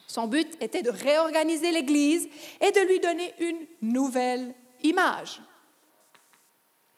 Son 0.08 0.28
but 0.28 0.48
était 0.62 0.84
de 0.84 0.90
réorganiser 0.90 1.72
l'Église 1.72 2.28
et 2.62 2.72
de 2.72 2.82
lui 2.82 3.00
donner 3.00 3.34
une 3.40 3.66
nouvelle 3.82 4.54
image. 4.84 5.42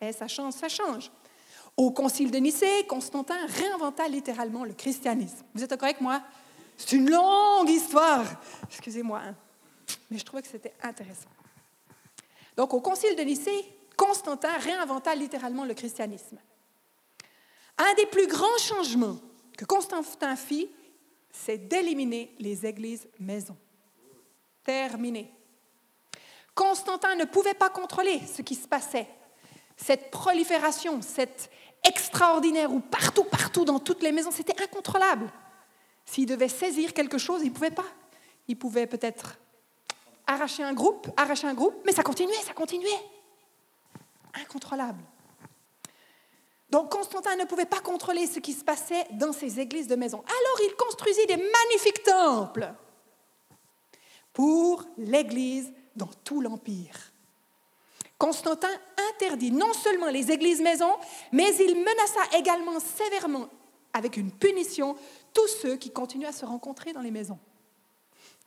Et 0.01 0.11
ça 0.11 0.27
change, 0.27 0.53
ça 0.53 0.69
change. 0.69 1.11
Au 1.75 1.91
concile 1.91 2.31
de 2.31 2.37
Nicée, 2.37 2.85
Constantin 2.87 3.37
réinventa 3.47 4.07
littéralement 4.07 4.63
le 4.63 4.73
christianisme. 4.73 5.45
Vous 5.53 5.63
êtes 5.63 5.69
d'accord 5.69 5.89
avec 5.89 6.01
moi? 6.01 6.21
C'est 6.75 6.95
une 6.95 7.09
longue 7.09 7.69
histoire. 7.69 8.25
Excusez-moi, 8.67 9.21
hein. 9.23 9.35
mais 10.09 10.17
je 10.17 10.25
trouvais 10.25 10.41
que 10.41 10.47
c'était 10.47 10.73
intéressant. 10.83 11.29
Donc, 12.55 12.73
au 12.73 12.81
concile 12.81 13.15
de 13.15 13.21
Nicée, 13.21 13.65
Constantin 13.95 14.55
réinventa 14.57 15.15
littéralement 15.15 15.65
le 15.65 15.73
christianisme. 15.73 16.37
Un 17.77 17.93
des 17.95 18.05
plus 18.07 18.27
grands 18.27 18.57
changements 18.57 19.17
que 19.57 19.65
Constantin 19.65 20.35
fit, 20.35 20.69
c'est 21.45 21.57
d'éliminer 21.57 22.35
les 22.39 22.65
églises 22.65 23.07
maisons. 23.19 23.57
Terminé. 24.63 25.31
Constantin 26.55 27.15
ne 27.15 27.25
pouvait 27.25 27.53
pas 27.53 27.69
contrôler 27.69 28.19
ce 28.25 28.41
qui 28.41 28.55
se 28.55 28.67
passait. 28.67 29.07
Cette 29.75 30.09
prolifération, 30.09 31.01
cette 31.01 31.51
extraordinaire 31.83 32.71
où 32.71 32.79
partout, 32.79 33.23
partout, 33.23 33.63
dans 33.63 33.79
toutes 33.79 34.01
les 34.01 34.11
maisons, 34.11 34.31
c'était 34.31 34.59
incontrôlable. 34.61 35.31
S'il 36.05 36.25
devait 36.25 36.49
saisir 36.49 36.93
quelque 36.93 37.17
chose, 37.17 37.41
il 37.43 37.49
ne 37.49 37.53
pouvait 37.53 37.71
pas. 37.71 37.85
Il 38.47 38.57
pouvait 38.57 38.87
peut-être 38.87 39.37
arracher 40.25 40.63
un 40.63 40.73
groupe, 40.73 41.07
arracher 41.15 41.47
un 41.47 41.53
groupe, 41.53 41.75
mais 41.85 41.91
ça 41.91 42.03
continuait, 42.03 42.33
ça 42.43 42.53
continuait. 42.53 43.03
Incontrôlable. 44.33 45.03
Donc 46.69 46.91
Constantin 46.91 47.35
ne 47.35 47.45
pouvait 47.45 47.65
pas 47.65 47.79
contrôler 47.79 48.27
ce 48.27 48.39
qui 48.39 48.53
se 48.53 48.63
passait 48.63 49.05
dans 49.13 49.31
ses 49.31 49.59
églises 49.59 49.87
de 49.87 49.95
maison. 49.95 50.17
Alors 50.17 50.69
il 50.69 50.75
construisit 50.75 51.25
des 51.25 51.37
magnifiques 51.37 52.03
temples 52.03 52.73
pour 54.33 54.83
l'Église 54.97 55.71
dans 55.95 56.09
tout 56.23 56.41
l'Empire. 56.41 57.11
Constantin 58.17 58.69
interdit 59.13 59.51
non 59.51 59.73
seulement 59.73 60.09
les 60.09 60.31
églises 60.31 60.61
maisons, 60.61 60.95
mais 61.31 61.55
il 61.55 61.75
menaça 61.75 62.37
également 62.37 62.79
sévèrement, 62.79 63.47
avec 63.93 64.17
une 64.17 64.31
punition, 64.31 64.95
tous 65.33 65.47
ceux 65.47 65.75
qui 65.75 65.91
continuent 65.91 66.27
à 66.27 66.31
se 66.31 66.45
rencontrer 66.45 66.93
dans 66.93 67.01
les 67.01 67.11
maisons. 67.11 67.39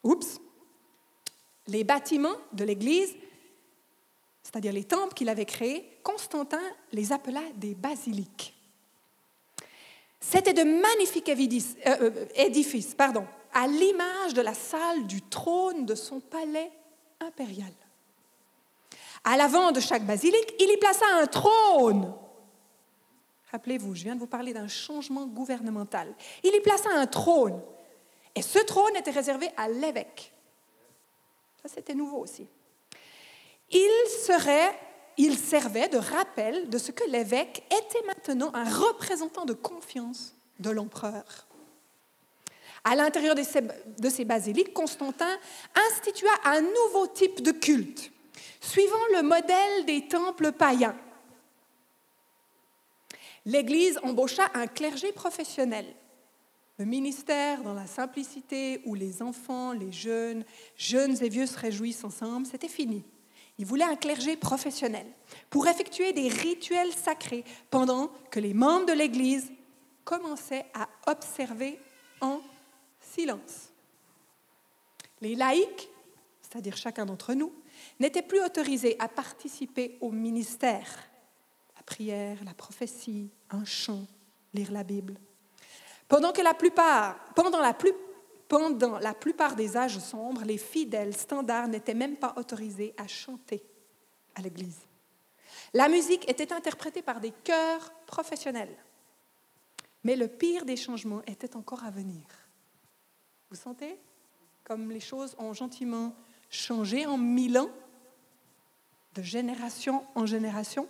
Oups! 0.03 0.41
Les 1.69 1.85
bâtiments 1.85 2.37
de 2.53 2.65
l'Église, 2.65 3.15
c'est-à-dire 4.51 4.73
les 4.73 4.85
temples 4.85 5.15
qu'il 5.15 5.29
avait 5.29 5.45
créés, 5.45 6.01
Constantin 6.03 6.61
les 6.91 7.13
appela 7.13 7.43
des 7.55 7.75
basiliques. 7.75 8.57
C'était 10.19 10.53
de 10.53 10.65
magnifiques 10.65 11.29
édifices, 11.29 11.77
euh, 11.87 12.11
euh, 12.11 12.27
édifices 12.35 12.95
pardon, 12.95 13.25
à 13.53 13.69
l'image 13.69 14.35
de 14.35 14.43
la 14.43 14.55
salle 14.55 15.07
du 15.07 15.23
trône 15.23 15.87
de 15.87 15.95
son 15.95 16.19
palais 16.19 16.73
impérial. 17.21 17.73
À 19.23 19.37
l'avant 19.37 19.71
de 19.71 19.79
chaque 19.79 20.05
basilique, 20.05 20.55
il 20.59 20.69
y 20.69 20.77
plaça 20.79 21.07
un 21.15 21.27
trône. 21.27 22.13
Rappelez-vous, 23.53 23.95
je 23.95 24.03
viens 24.03 24.17
de 24.17 24.21
vous 24.21 24.27
parler 24.27 24.53
d'un 24.53 24.69
changement 24.69 25.27
gouvernemental. 25.27 26.13
Il 26.43 26.55
y 26.55 26.61
plaça 26.61 26.89
un 26.93 27.07
trône. 27.07 27.61
Et 28.35 28.43
ce 28.43 28.59
trône 28.59 28.97
était 28.97 29.11
réservé 29.11 29.49
à 29.57 29.69
l'évêque. 29.69 30.33
Ça, 31.63 31.69
c'était 31.69 31.95
nouveau 31.95 32.19
aussi. 32.19 32.49
Il, 33.71 35.37
servait 35.37 35.89
de 35.89 35.99
rappel 35.99 36.69
de 36.69 36.79
ce 36.79 36.93
que 36.93 37.09
l'évêque 37.11 37.63
était 37.67 38.07
maintenant 38.07 38.51
un 38.55 38.65
représentant 38.65 39.45
de 39.45 39.53
confiance 39.53 40.35
de 40.59 40.71
l'empereur. 40.71 41.47
À 42.85 42.97
l'intérieur 42.97 43.35
de 43.35 43.43
de 44.01 44.09
ces 44.09 44.25
basiliques, 44.25 44.73
Constantin 44.73 45.39
institua 45.91 46.31
un 46.45 46.63
nouveau 46.63 47.07
type 47.07 47.43
de 47.43 47.53
culte 47.53 48.11
suivant 48.61 49.07
le 49.15 49.23
modèle 49.23 49.87
des 49.87 50.07
temples 50.09 50.53
païens. 50.53 50.97
L'Église 53.47 53.99
embaucha 54.03 54.51
un 54.55 54.67
clergé 54.67 55.13
professionnel. 55.13 55.87
Le 56.79 56.85
ministère 56.85 57.63
dans 57.63 57.75
la 57.75 57.87
simplicité 57.87 58.81
où 58.85 58.95
les 58.95 59.23
enfants, 59.23 59.73
les 59.73 59.93
jeunes, 59.93 60.45
jeunes 60.77 61.23
et 61.23 61.29
vieux 61.29 61.47
se 61.47 61.59
réjouissent 61.59 62.05
ensemble, 62.05 62.47
c'était 62.47 62.69
fini. 62.69 63.05
Il 63.61 63.67
voulait 63.67 63.85
un 63.85 63.95
clergé 63.95 64.39
professionnel 64.39 65.07
pour 65.51 65.67
effectuer 65.67 66.15
des 66.15 66.29
rituels 66.29 66.95
sacrés 66.95 67.45
pendant 67.69 68.11
que 68.31 68.41
les 68.41 68.55
membres 68.55 68.87
de 68.87 68.95
l'Église 68.95 69.53
commençaient 70.03 70.65
à 70.73 70.89
observer 71.07 71.79
en 72.23 72.41
silence. 73.03 73.69
Les 75.21 75.35
laïcs, 75.37 75.91
c'est-à-dire 76.41 76.75
chacun 76.75 77.05
d'entre 77.05 77.35
nous, 77.35 77.53
n'étaient 77.99 78.23
plus 78.23 78.43
autorisés 78.43 78.97
à 78.99 79.09
participer 79.09 79.99
au 80.01 80.11
ministère, 80.11 80.89
la 81.77 81.83
prière, 81.83 82.39
la 82.47 82.55
prophétie, 82.55 83.29
un 83.51 83.67
chant, 83.67 84.07
lire 84.55 84.73
la 84.73 84.85
Bible. 84.85 85.17
Pendant 86.09 86.33
que 86.33 86.41
la 86.41 86.55
plupart, 86.55 87.23
pendant 87.35 87.61
la, 87.61 87.75
pendant 88.51 88.99
la 88.99 89.15
plupart 89.15 89.55
des 89.55 89.77
âges 89.77 90.01
sombres, 90.01 90.43
les 90.43 90.59
fidèles 90.59 91.17
standards 91.17 91.69
n'étaient 91.69 91.95
même 91.95 92.17
pas 92.17 92.35
autorisés 92.37 92.93
à 92.97 93.07
chanter 93.07 93.63
à 94.35 94.43
l'église. 94.43 94.81
La 95.73 95.89
musique 95.89 96.29
était 96.29 96.53
interprétée 96.53 97.01
par 97.01 97.21
des 97.21 97.31
chœurs 97.31 97.93
professionnels. 98.07 98.77
Mais 100.03 100.17
le 100.17 100.27
pire 100.27 100.65
des 100.65 100.77
changements 100.77 101.23
était 101.29 101.55
encore 101.55 101.85
à 101.85 101.93
venir. 101.93 102.25
Vous 103.51 103.57
sentez 103.57 103.97
comme 104.65 104.91
les 104.91 104.99
choses 104.99 105.37
ont 105.39 105.53
gentiment 105.53 106.13
changé 106.49 107.07
en 107.07 107.19
mille 107.19 107.57
ans 107.57 107.71
de 109.15 109.23
génération 109.23 110.05
en 110.17 110.27
génération? 110.27 110.89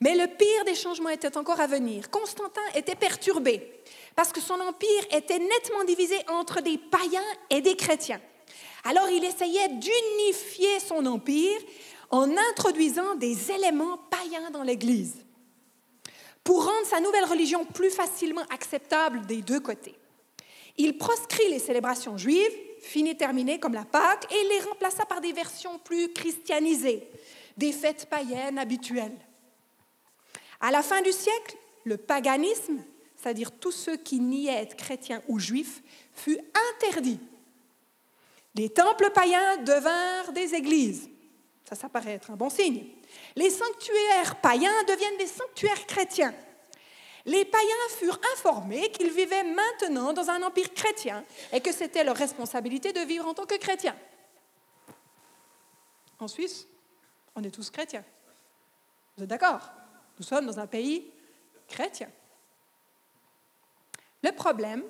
Mais 0.00 0.14
le 0.14 0.26
pire 0.26 0.64
des 0.64 0.74
changements 0.74 1.08
était 1.08 1.36
encore 1.36 1.60
à 1.60 1.66
venir. 1.66 2.10
Constantin 2.10 2.60
était 2.74 2.94
perturbé 2.94 3.82
parce 4.14 4.32
que 4.32 4.40
son 4.40 4.60
empire 4.60 5.04
était 5.10 5.38
nettement 5.38 5.84
divisé 5.84 6.16
entre 6.28 6.60
des 6.60 6.78
païens 6.78 7.20
et 7.50 7.60
des 7.60 7.76
chrétiens. 7.76 8.20
Alors 8.84 9.08
il 9.10 9.24
essayait 9.24 9.68
d'unifier 9.68 10.80
son 10.80 11.04
empire 11.06 11.60
en 12.10 12.30
introduisant 12.50 13.16
des 13.16 13.50
éléments 13.50 13.98
païens 14.10 14.50
dans 14.50 14.62
l'Église 14.62 15.16
pour 16.44 16.64
rendre 16.64 16.86
sa 16.86 17.00
nouvelle 17.00 17.24
religion 17.24 17.64
plus 17.64 17.90
facilement 17.90 18.44
acceptable 18.50 19.26
des 19.26 19.42
deux 19.42 19.60
côtés. 19.60 19.96
Il 20.78 20.96
proscrit 20.96 21.50
les 21.50 21.58
célébrations 21.58 22.16
juives 22.16 22.54
fini 22.80 23.16
terminé 23.16 23.58
comme 23.58 23.74
la 23.74 23.84
Pâque, 23.84 24.32
et 24.32 24.48
les 24.48 24.60
remplaça 24.60 25.04
par 25.04 25.20
des 25.20 25.32
versions 25.32 25.78
plus 25.78 26.12
christianisées, 26.12 27.08
des 27.56 27.72
fêtes 27.72 28.06
païennes 28.08 28.58
habituelles. 28.58 29.16
À 30.60 30.70
la 30.70 30.82
fin 30.82 31.00
du 31.02 31.12
siècle, 31.12 31.56
le 31.84 31.96
paganisme, 31.96 32.82
c'est-à-dire 33.16 33.52
tous 33.52 33.72
ceux 33.72 33.96
qui 33.96 34.20
niaient 34.20 34.62
être 34.62 34.76
chrétiens 34.76 35.22
ou 35.28 35.38
juifs, 35.38 35.82
fut 36.12 36.38
interdit. 36.76 37.20
Les 38.54 38.70
temples 38.70 39.10
païens 39.14 39.58
devinrent 39.58 40.32
des 40.32 40.54
églises. 40.54 41.08
Ça, 41.68 41.76
ça 41.76 41.88
paraît 41.88 42.14
être 42.14 42.30
un 42.30 42.36
bon 42.36 42.50
signe. 42.50 42.86
Les 43.36 43.50
sanctuaires 43.50 44.40
païens 44.40 44.82
deviennent 44.88 45.18
des 45.18 45.26
sanctuaires 45.26 45.86
chrétiens 45.86 46.34
les 47.28 47.44
païens 47.44 47.88
furent 47.90 48.20
informés 48.34 48.90
qu'ils 48.90 49.10
vivaient 49.10 49.44
maintenant 49.44 50.14
dans 50.14 50.30
un 50.30 50.42
empire 50.42 50.72
chrétien 50.72 51.24
et 51.52 51.60
que 51.60 51.72
c'était 51.72 52.02
leur 52.02 52.16
responsabilité 52.16 52.92
de 52.94 53.00
vivre 53.00 53.26
en 53.26 53.34
tant 53.34 53.44
que 53.44 53.58
chrétiens. 53.58 53.96
En 56.18 56.26
Suisse, 56.26 56.66
on 57.36 57.42
est 57.42 57.50
tous 57.50 57.70
chrétiens. 57.70 58.04
Vous 59.16 59.24
êtes 59.24 59.28
d'accord? 59.28 59.60
Nous 60.18 60.24
sommes 60.24 60.46
dans 60.46 60.58
un 60.58 60.66
pays 60.66 61.10
chrétien. 61.66 62.10
Le 64.22 64.32
problème, 64.32 64.82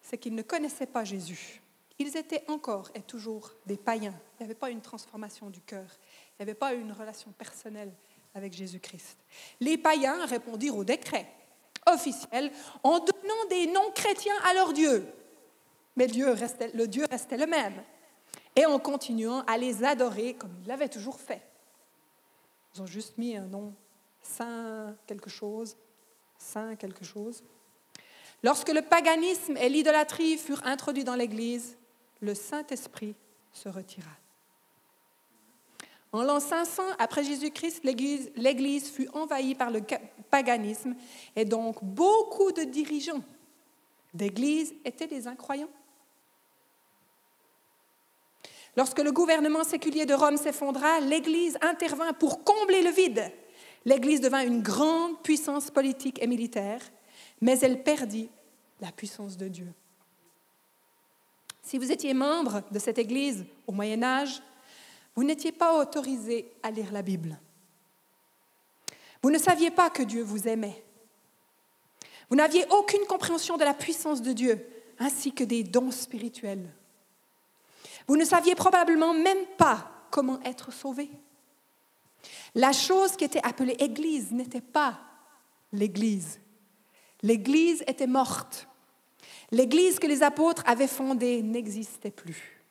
c'est 0.00 0.18
qu'ils 0.18 0.34
ne 0.34 0.42
connaissaient 0.42 0.86
pas 0.86 1.04
Jésus. 1.04 1.60
Ils 1.98 2.16
étaient 2.16 2.44
encore 2.48 2.90
et 2.94 3.02
toujours 3.02 3.52
des 3.66 3.76
païens. 3.76 4.14
Il 4.34 4.42
n'y 4.42 4.44
avait 4.44 4.58
pas 4.58 4.70
une 4.70 4.80
transformation 4.80 5.50
du 5.50 5.60
cœur. 5.60 5.86
Il 6.32 6.42
n'y 6.42 6.50
avait 6.50 6.58
pas 6.58 6.72
une 6.72 6.92
relation 6.92 7.30
personnelle 7.32 7.92
avec 8.34 8.52
Jésus-Christ. 8.52 9.18
Les 9.60 9.78
païens 9.78 10.24
répondirent 10.26 10.76
au 10.76 10.84
décret 10.84 11.26
officiel 11.86 12.52
en 12.82 12.98
donnant 12.98 13.44
des 13.48 13.66
noms 13.66 13.90
chrétiens 13.94 14.36
à 14.44 14.54
leur 14.54 14.72
Dieu. 14.72 15.06
Mais 15.96 16.06
le 16.06 16.86
Dieu 16.86 17.06
restait 17.10 17.36
le 17.36 17.46
même. 17.46 17.82
Et 18.54 18.66
en 18.66 18.78
continuant 18.78 19.40
à 19.46 19.56
les 19.56 19.84
adorer 19.84 20.34
comme 20.34 20.54
ils 20.62 20.68
l'avaient 20.68 20.88
toujours 20.88 21.20
fait. 21.20 21.42
Ils 22.74 22.82
ont 22.82 22.86
juste 22.86 23.18
mis 23.18 23.36
un 23.36 23.46
nom 23.46 23.74
saint 24.28 24.94
quelque 25.06 25.30
chose, 25.30 25.76
saint 26.38 26.76
quelque 26.76 27.04
chose. 27.04 27.42
Lorsque 28.42 28.68
le 28.68 28.82
paganisme 28.82 29.56
et 29.56 29.68
l'idolâtrie 29.68 30.38
furent 30.38 30.64
introduits 30.64 31.04
dans 31.04 31.16
l'Église, 31.16 31.76
le 32.20 32.34
Saint-Esprit 32.34 33.14
se 33.52 33.68
retira. 33.68 34.10
En 36.12 36.22
l'an 36.22 36.40
500 36.40 36.82
après 36.98 37.24
Jésus-Christ, 37.24 37.82
l'Église 37.84 38.90
fut 38.90 39.08
envahie 39.12 39.54
par 39.54 39.70
le 39.70 39.82
paganisme 40.30 40.94
et 41.36 41.44
donc 41.44 41.82
beaucoup 41.82 42.52
de 42.52 42.62
dirigeants 42.62 43.22
d'Église 44.14 44.74
étaient 44.84 45.06
des 45.06 45.26
incroyants. 45.26 45.68
Lorsque 48.76 49.00
le 49.00 49.12
gouvernement 49.12 49.64
séculier 49.64 50.06
de 50.06 50.14
Rome 50.14 50.36
s'effondra, 50.36 51.00
l'Église 51.00 51.58
intervint 51.60 52.12
pour 52.12 52.44
combler 52.44 52.82
le 52.82 52.90
vide. 52.90 53.32
L'Église 53.84 54.20
devint 54.20 54.44
une 54.44 54.62
grande 54.62 55.22
puissance 55.22 55.70
politique 55.70 56.22
et 56.22 56.26
militaire, 56.26 56.80
mais 57.40 57.58
elle 57.60 57.82
perdit 57.82 58.28
la 58.80 58.92
puissance 58.92 59.36
de 59.36 59.48
Dieu. 59.48 59.72
Si 61.62 61.78
vous 61.78 61.92
étiez 61.92 62.14
membre 62.14 62.62
de 62.70 62.78
cette 62.78 62.98
Église 62.98 63.44
au 63.66 63.72
Moyen 63.72 64.02
Âge, 64.02 64.42
vous 65.14 65.24
n'étiez 65.24 65.52
pas 65.52 65.78
autorisé 65.78 66.52
à 66.62 66.70
lire 66.70 66.92
la 66.92 67.02
Bible. 67.02 67.38
Vous 69.22 69.30
ne 69.30 69.38
saviez 69.38 69.70
pas 69.70 69.90
que 69.90 70.02
Dieu 70.02 70.22
vous 70.22 70.48
aimait. 70.48 70.84
Vous 72.30 72.36
n'aviez 72.36 72.64
aucune 72.70 73.04
compréhension 73.06 73.56
de 73.56 73.64
la 73.64 73.74
puissance 73.74 74.22
de 74.22 74.32
Dieu, 74.32 74.66
ainsi 74.98 75.32
que 75.32 75.44
des 75.44 75.64
dons 75.64 75.90
spirituels. 75.90 76.72
Vous 78.06 78.16
ne 78.16 78.24
saviez 78.24 78.54
probablement 78.54 79.12
même 79.12 79.44
pas 79.56 79.90
comment 80.10 80.40
être 80.42 80.72
sauvé. 80.72 81.10
La 82.54 82.72
chose 82.72 83.16
qui 83.16 83.24
était 83.24 83.44
appelée 83.44 83.76
Église 83.78 84.32
n'était 84.32 84.60
pas 84.60 84.98
l'Église. 85.72 86.40
L'Église 87.22 87.82
était 87.86 88.06
morte. 88.06 88.68
L'Église 89.50 89.98
que 89.98 90.06
les 90.06 90.22
apôtres 90.22 90.62
avaient 90.66 90.88
fondée 90.88 91.42
n'existait 91.42 92.10
plus. 92.10 92.62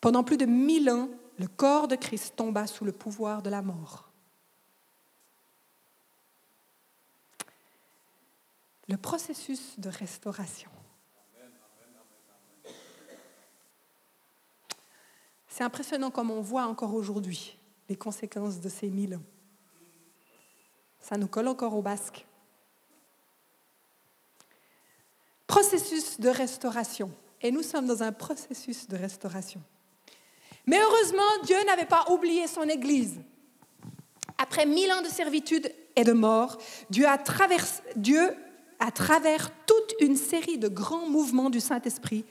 Pendant 0.00 0.24
plus 0.24 0.36
de 0.36 0.46
mille 0.46 0.90
ans, 0.90 1.08
le 1.38 1.46
corps 1.46 1.88
de 1.88 1.96
Christ 1.96 2.34
tomba 2.36 2.66
sous 2.66 2.84
le 2.84 2.92
pouvoir 2.92 3.42
de 3.42 3.50
la 3.50 3.62
mort. 3.62 4.10
Le 8.88 8.96
processus 8.96 9.78
de 9.78 9.88
restauration. 9.88 10.70
C'est 15.48 15.64
impressionnant 15.64 16.10
comme 16.10 16.30
on 16.30 16.40
voit 16.40 16.64
encore 16.64 16.94
aujourd'hui 16.94 17.59
les 17.90 17.96
conséquences 17.96 18.60
de 18.60 18.68
ces 18.68 18.88
mille 18.88 19.16
ans. 19.16 19.22
Ça 21.00 21.18
nous 21.18 21.26
colle 21.26 21.48
encore 21.48 21.74
au 21.74 21.82
basque. 21.82 22.24
Processus 25.48 26.20
de 26.20 26.28
restauration. 26.28 27.10
Et 27.42 27.50
nous 27.50 27.64
sommes 27.64 27.86
dans 27.86 28.04
un 28.04 28.12
processus 28.12 28.86
de 28.86 28.96
restauration. 28.96 29.60
Mais 30.66 30.78
heureusement, 30.80 31.42
Dieu 31.44 31.56
n'avait 31.66 31.84
pas 31.84 32.04
oublié 32.12 32.46
son 32.46 32.62
Église. 32.62 33.18
Après 34.38 34.66
mille 34.66 34.92
ans 34.92 35.02
de 35.02 35.08
servitude 35.08 35.74
et 35.96 36.04
de 36.04 36.12
mort, 36.12 36.58
Dieu 36.90 37.06
a, 37.06 37.18
Dieu, 37.96 38.36
à 38.78 38.92
travers 38.92 39.50
toute 39.66 39.94
une 40.00 40.16
série 40.16 40.58
de 40.58 40.68
grands 40.68 41.08
mouvements 41.08 41.50
du 41.50 41.58
Saint-Esprit, 41.58 42.24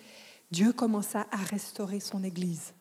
Dieu 0.52 0.72
commença 0.72 1.28
à 1.32 1.38
restaurer 1.38 2.00
son 2.00 2.24
Église. 2.24 2.74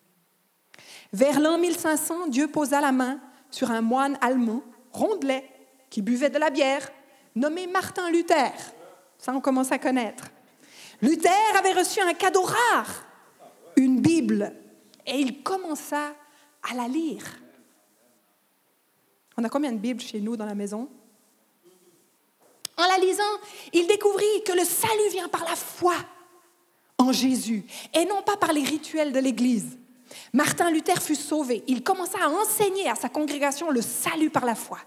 Vers 1.13 1.41
l'an 1.41 1.59
1500, 1.59 2.29
Dieu 2.29 2.49
posa 2.49 2.81
la 2.81 2.93
main 2.93 3.21
sur 3.51 3.71
un 3.71 3.81
moine 3.81 4.19
allemand, 4.21 4.63
rondelet, 4.93 5.49
qui 5.91 6.03
buvait 6.03 6.31
de 6.31 6.39
la 6.39 6.51
bière, 6.51 6.91
nommé 7.35 7.67
Martin 7.67 8.11
Luther. 8.11 8.53
Ça, 9.17 9.33
on 9.33 9.41
commence 9.41 9.73
à 9.73 9.79
connaître. 9.79 10.25
Luther 11.01 11.31
avait 11.59 11.73
reçu 11.73 12.01
un 12.01 12.13
cadeau 12.13 12.43
rare, 12.43 13.07
une 13.77 14.01
Bible 14.01 14.53
et 15.07 15.19
il 15.19 15.43
commença 15.43 16.13
à 16.71 16.75
la 16.75 16.89
lire. 16.89 17.25
On 19.37 19.45
a 19.45 19.49
combien 19.49 19.73
de 19.73 19.79
Bibles 19.79 20.01
chez 20.01 20.21
nous 20.21 20.37
dans 20.37 20.45
la 20.45 20.55
maison? 20.55 20.89
En 22.77 22.87
la 22.87 22.99
lisant, 22.99 23.23
il 23.73 23.87
découvrit 23.87 24.43
que 24.45 24.53
le 24.53 24.65
salut 24.65 25.09
vient 25.11 25.29
par 25.29 25.45
la 25.45 25.57
foi 25.57 25.95
en 26.99 27.13
Jésus 27.13 27.65
et 27.95 28.05
non 28.05 28.23
pas 28.23 28.37
par 28.37 28.53
les 28.53 28.63
rituels 28.63 29.13
de 29.13 29.19
l'Église. 29.19 29.79
Martin 30.33 30.71
Luther 30.71 31.01
fut 31.01 31.15
sauvé. 31.15 31.65
Il 31.67 31.83
commença 31.83 32.19
à 32.23 32.29
enseigner 32.29 32.89
à 32.89 32.95
sa 32.95 33.09
congrégation 33.09 33.71
le 33.71 33.83
salut 33.83 34.31
par 34.31 34.45
la 34.45 34.55
foi. 34.55 34.79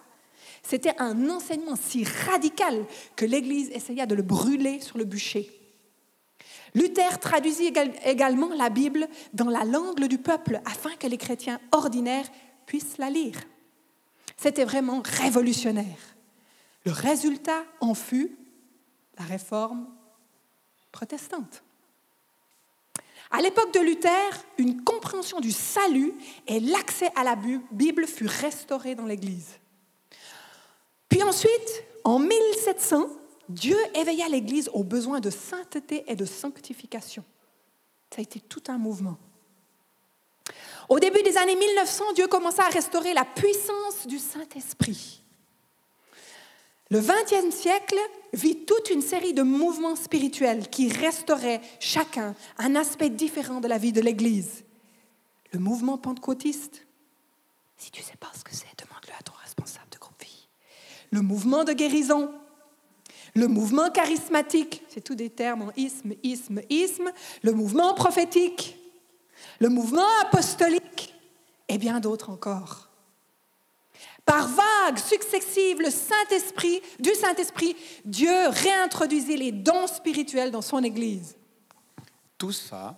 C'était 0.64 0.96
un 1.00 1.30
enseignement 1.30 1.76
si 1.76 2.04
radical 2.30 2.86
que 3.16 3.26
l'Église 3.26 3.70
essaya 3.72 4.06
de 4.06 4.16
le 4.16 4.22
brûler 4.22 4.80
sur 4.80 4.98
le 4.98 5.06
bûcher. 5.06 5.50
Luther 6.74 7.20
traduisit 7.20 7.74
également 8.06 8.50
la 8.56 8.70
Bible 8.70 9.08
dans 9.34 9.50
la 9.50 9.66
langue 9.66 10.06
du 10.06 10.18
peuple 10.18 10.62
afin 10.66 10.96
que 10.96 11.08
les 11.08 11.18
chrétiens 11.18 11.60
ordinaires 11.72 12.30
puissent 12.66 12.98
la 12.98 13.10
lire. 13.10 13.38
C'était 14.38 14.64
vraiment 14.64 15.02
révolutionnaire. 15.04 16.16
Le 16.86 16.92
résultat 16.92 17.64
en 17.80 17.94
fut 17.94 18.36
la 19.20 19.26
réforme 19.26 19.88
protestante. 20.92 21.64
À 23.32 23.42
l'époque 23.42 23.74
de 23.74 23.80
Luther, 23.80 24.46
une 24.58 24.84
compréhension 24.84 25.40
du 25.40 25.52
salut 25.52 26.14
et 26.48 26.60
l'accès 26.60 27.10
à 27.16 27.24
la 27.24 27.36
Bible 27.72 28.06
fut 28.06 28.28
restauré 28.28 28.94
dans 28.94 29.06
l'Église. 29.06 29.60
Puis 31.08 31.24
ensuite, 31.24 31.84
en 32.04 32.20
1700, 32.20 33.08
Dieu 33.48 33.78
éveilla 33.96 34.28
l'Église 34.28 34.70
aux 34.74 34.84
besoins 34.84 35.20
de 35.20 35.30
sainteté 35.30 36.04
et 36.08 36.16
de 36.16 36.26
sanctification. 36.26 37.24
Ça 38.14 38.20
a 38.20 38.22
été 38.22 38.40
tout 38.42 38.64
un 38.68 38.78
mouvement. 38.78 39.18
Au 40.90 41.00
début 41.00 41.24
des 41.24 41.38
années 41.38 41.56
1900, 41.56 42.14
Dieu 42.14 42.28
commença 42.28 42.66
à 42.66 42.70
restaurer 42.70 43.14
la 43.14 43.24
puissance 43.24 44.08
du 44.08 44.20
Saint-Esprit. 44.20 45.22
Le 46.92 47.00
XXe 47.00 47.56
siècle 47.56 47.96
vit 48.34 48.66
toute 48.66 48.90
une 48.90 49.02
série 49.02 49.34
de 49.34 49.44
mouvements 49.44 49.96
spirituels 49.96 50.68
qui 50.68 50.90
restauraient 50.90 51.62
chacun 51.80 52.36
un 52.58 52.76
aspect 52.76 53.10
différent 53.10 53.62
de 53.62 53.70
la 53.70 53.78
vie 53.78 53.94
de 53.94 54.02
l'Église. 54.02 54.66
Le 55.54 55.60
mouvement 55.60 55.98
pentecôtiste, 55.98 56.86
si 57.78 57.92
tu 57.92 58.02
ne 58.02 58.06
sais 58.06 58.18
pas 58.20 58.30
ce 58.38 58.44
que 58.44 58.54
c'est, 58.54 58.68
demande-le 58.78 59.14
à 59.18 59.24
ton 59.24 59.32
responsable 59.42 59.88
de 59.90 60.00
groupe 60.00 60.22
vie. 60.22 60.50
Le 61.12 61.22
mouvement 61.22 61.64
de 61.64 61.72
guérison, 61.72 62.30
le 63.36 63.48
mouvement 63.48 63.90
charismatique, 63.90 64.84
c'est 64.90 65.02
tous 65.02 65.16
des 65.16 65.30
termes 65.30 65.62
en 65.62 65.72
isme, 65.78 66.12
isme, 66.24 66.60
isme, 66.70 67.10
le 67.42 67.54
mouvement 67.54 67.94
prophétique, 67.94 68.78
le 69.60 69.70
mouvement 69.70 70.08
apostolique 70.24 71.16
et 71.70 71.78
bien 71.78 72.02
d'autres 72.02 72.32
encore. 72.32 72.91
Par 74.26 74.48
vagues 74.48 75.00
successives, 75.00 75.82
le 75.82 75.90
Saint-Esprit, 75.90 76.82
du 77.00 77.14
Saint-Esprit, 77.14 77.76
Dieu 78.06 78.48
réintroduisait 78.50 79.38
les 79.38 79.52
dons 79.52 79.88
spirituels 79.88 80.52
dans 80.52 80.62
son 80.62 80.84
Église. 80.84 81.36
Tout 82.38 82.52
ça 82.52 82.98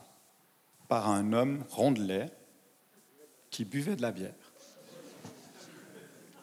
par 0.87 1.09
un 1.09 1.33
homme 1.33 1.63
rondelet 1.69 2.29
qui 3.49 3.65
buvait 3.65 3.95
de 3.95 4.01
la 4.01 4.11
bière. 4.11 4.33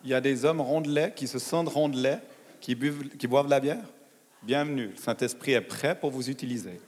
Il 0.03 0.11
y 0.11 0.15
a 0.15 0.21
des 0.21 0.45
hommes 0.45 0.61
rondelets 0.61 1.13
qui 1.15 1.29
se 1.29 1.39
sentent 1.39 1.69
rondelets 1.69 2.21
qui, 2.61 2.77
qui 3.19 3.27
boivent 3.27 3.47
de 3.47 3.51
la 3.51 3.61
bière, 3.61 3.85
bienvenue. 4.43 4.89
Le 4.89 4.97
Saint-Esprit 4.97 5.53
est 5.53 5.61
prêt 5.61 5.99
pour 5.99 6.11
vous 6.11 6.31
utiliser. 6.31 6.81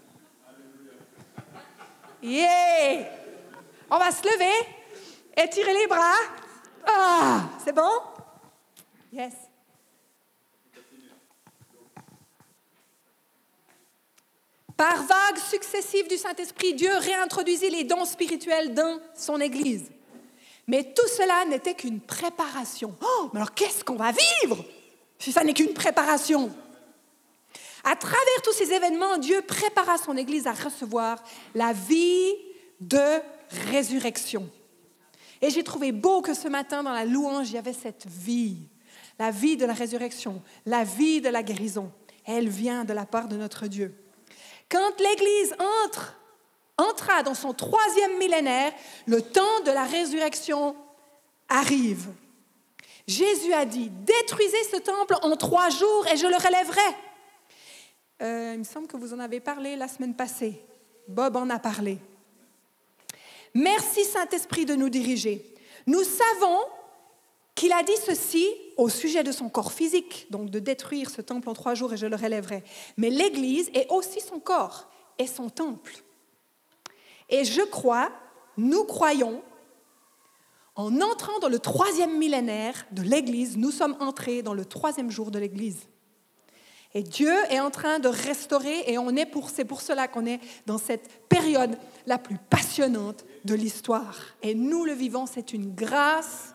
Yeah! 2.23 3.11
On 3.91 3.99
va 3.99 4.11
se 4.11 4.23
lever, 4.23 4.69
étirer 5.37 5.75
les 5.75 5.87
bras. 5.87 6.42
Ah, 6.87 7.45
c'est 7.65 7.73
bon? 7.75 7.91
Yes. 9.13 9.33
Par 14.77 15.03
vagues 15.03 15.39
successives 15.39 16.09
du 16.09 16.17
Saint-Esprit, 16.17 16.75
Dieu 16.75 16.91
réintroduisit 16.97 17.71
les 17.71 17.85
dons 17.85 18.05
spirituels 18.05 18.75
dans 18.75 18.99
son 19.15 19.41
Église. 19.41 19.91
Mais 20.67 20.93
tout 20.95 21.07
cela 21.09 21.45
n'était 21.45 21.75
qu'une 21.75 22.01
préparation. 22.01 22.97
Oh, 23.01 23.31
mais 23.33 23.41
alors 23.41 23.55
qu'est-ce 23.55 23.85
qu'on 23.85 23.97
va 23.97 24.13
vivre 24.13 24.65
si 25.19 25.31
ça 25.31 25.45
n'est 25.45 25.55
qu'une 25.55 25.75
préparation? 25.75 26.51
À 27.85 27.97
travers 27.97 28.43
tous 28.43 28.53
ces 28.53 28.73
événements, 28.73 29.19
Dieu 29.19 29.43
prépara 29.43 29.99
son 29.99 30.17
Église 30.17 30.47
à 30.47 30.53
recevoir 30.53 31.23
la 31.55 31.73
vie 31.73 32.33
de 32.81 33.21
résurrection. 33.71 34.49
Et 35.43 35.51
j'ai 35.51 35.65
trouvé 35.65 35.91
beau 35.91 36.23
que 36.23 36.35
ce 36.35 36.47
matin, 36.47 36.85
dans 36.85 36.93
la 36.93 37.05
louange, 37.05 37.51
il 37.51 37.55
y 37.55 37.59
avait 37.59 37.73
cette 37.73 38.07
vie, 38.07 38.57
la 39.19 39.33
vie 39.33 39.57
de 39.57 39.67
la 39.67 39.75
résurrection, 39.75 40.41
la 40.65 40.85
vie 40.85 41.21
de 41.21 41.29
la 41.29 41.43
guérison. 41.43 41.93
Elle 42.25 42.49
vient 42.49 42.85
de 42.85 42.93
la 42.93 43.05
part 43.05 43.27
de 43.27 43.37
notre 43.37 43.67
Dieu. 43.67 43.93
Quand 44.71 45.01
l'Église 45.01 45.55
entre, 45.85 46.17
entra 46.79 47.25
dans 47.25 47.35
son 47.35 47.53
troisième 47.53 48.17
millénaire, 48.19 48.73
le 49.07 49.21
temps 49.21 49.61
de 49.67 49.73
la 49.73 49.85
résurrection 49.85 50.77
arrive. 51.49 52.09
Jésus 53.09 53.53
a 53.53 53.65
dit, 53.65 53.91
détruisez 53.91 54.65
ce 54.71 54.77
temple 54.77 55.17
en 55.23 55.37
trois 55.37 55.71
jours 55.71 56.07
et 56.13 56.17
je 56.17 56.27
le 56.27 56.37
relèverai. 56.37 56.97
Euh, 58.23 58.53
il 58.55 58.61
me 58.61 58.65
semble 58.65 58.87
que 58.87 58.97
vous 58.97 59.13
en 59.13 59.19
avez 59.19 59.41
parlé 59.41 59.75
la 59.75 59.89
semaine 59.89 60.15
passée. 60.15 60.65
Bob 61.09 61.35
en 61.35 61.51
a 61.51 61.59
parlé. 61.59 61.99
Merci 63.55 64.05
Saint-Esprit 64.05 64.65
de 64.65 64.75
nous 64.75 64.89
diriger. 64.89 65.55
Nous 65.87 66.05
savons 66.05 66.59
qu'il 67.55 67.73
a 67.73 67.83
dit 67.83 67.97
ceci 68.05 68.47
au 68.77 68.89
sujet 68.89 69.23
de 69.23 69.33
son 69.33 69.49
corps 69.49 69.73
physique, 69.73 70.27
donc 70.31 70.51
de 70.51 70.59
détruire 70.59 71.11
ce 71.11 71.21
temple 71.21 71.49
en 71.49 71.53
trois 71.53 71.75
jours 71.75 71.93
et 71.93 71.97
je 71.97 72.07
le 72.07 72.17
relèverai. 72.17 72.65
Mais 72.97 73.11
l'Église 73.11 73.71
est 73.75 73.91
aussi 73.91 74.21
son 74.21 74.41
corps 74.41 74.89
et 75.19 75.27
son 75.27 75.51
temple. 75.51 76.03
Et 77.29 77.45
je 77.45 77.63
crois, 77.63 78.11
nous 78.57 78.85
croyons, 78.85 79.43
en 80.75 81.01
entrant 81.03 81.39
dans 81.41 81.49
le 81.49 81.59
troisième 81.59 82.17
millénaire 82.17 82.87
de 82.93 83.03
l'Église, 83.03 83.59
nous 83.59 83.71
sommes 83.71 83.97
entrés 84.01 84.43
dans 84.43 84.55
le 84.55 84.65
troisième 84.65 85.11
jour 85.11 85.31
de 85.31 85.39
l'Église. 85.39 85.87
Et 86.95 87.03
Dieu 87.03 87.33
est 87.51 87.61
en 87.61 87.71
train 87.71 87.99
de 87.99 88.09
restaurer, 88.09 88.85
et 88.87 88.99
on 88.99 89.11
est 89.17 89.27
pour, 89.27 89.51
c'est 89.51 89.65
pour 89.65 89.81
cela 89.81 90.09
qu'on 90.09 90.27
est 90.27 90.41
dans 90.67 90.79
cette 90.79 91.27
période 91.29 91.77
la 92.07 92.19
plus 92.19 92.37
passionnante 92.51 93.25
de 93.45 93.55
l'histoire. 93.55 94.21
Et 94.43 94.55
nous 94.55 94.85
le 94.85 94.93
vivons, 94.93 95.27
c'est 95.27 95.53
une 95.53 95.75
grâce, 95.75 96.55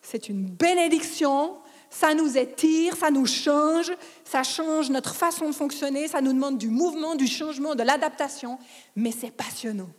c'est 0.00 0.28
une 0.28 0.46
bénédiction, 0.46 1.56
ça 1.90 2.14
nous 2.14 2.38
étire, 2.38 2.96
ça 2.96 3.10
nous 3.10 3.26
change, 3.26 3.92
ça 4.24 4.42
change 4.42 4.90
notre 4.90 5.14
façon 5.14 5.50
de 5.50 5.54
fonctionner, 5.54 6.08
ça 6.08 6.20
nous 6.20 6.32
demande 6.32 6.58
du 6.58 6.68
mouvement, 6.68 7.14
du 7.14 7.26
changement, 7.26 7.74
de 7.74 7.82
l'adaptation, 7.82 8.58
mais 8.96 9.12
c'est 9.12 9.30
passionnant. 9.30 9.90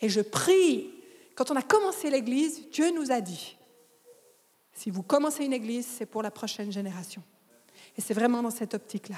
Et 0.00 0.08
je 0.08 0.20
prie, 0.20 0.90
quand 1.34 1.50
on 1.50 1.56
a 1.56 1.62
commencé 1.62 2.10
l'Église, 2.10 2.70
Dieu 2.70 2.92
nous 2.92 3.10
a 3.10 3.20
dit, 3.20 3.56
si 4.72 4.90
vous 4.90 5.02
commencez 5.02 5.44
une 5.44 5.52
Église, 5.52 5.86
c'est 5.86 6.06
pour 6.06 6.22
la 6.22 6.30
prochaine 6.30 6.70
génération. 6.70 7.22
Et 7.96 8.00
c'est 8.00 8.14
vraiment 8.14 8.42
dans 8.42 8.50
cette 8.50 8.74
optique-là. 8.74 9.16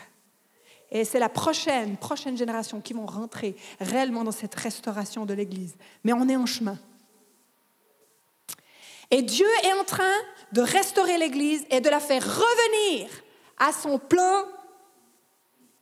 Et 0.91 1.05
c'est 1.05 1.19
la 1.19 1.29
prochaine, 1.29 1.97
prochaine 1.97 2.37
génération 2.37 2.81
qui 2.81 2.95
vont 2.95 3.07
rentrer 3.07 3.57
réellement 3.81 4.25
dans 4.25 4.33
cette 4.33 4.55
restauration 4.55 5.27
de 5.27 5.35
l'Église. 5.35 5.77
Mais 6.05 6.13
on 6.13 6.29
est 6.29 6.37
en 6.37 6.47
chemin. 6.47 6.79
Et 9.11 9.23
Dieu 9.23 9.47
est 9.65 9.73
en 9.73 9.85
train 9.85 10.05
de 10.53 10.61
restaurer 10.61 11.19
l'Église 11.19 11.65
et 11.71 11.81
de 11.81 11.89
la 11.89 12.01
faire 12.01 12.23
revenir 12.23 13.09
à 13.59 13.73
son 13.73 13.99
plan 13.99 14.45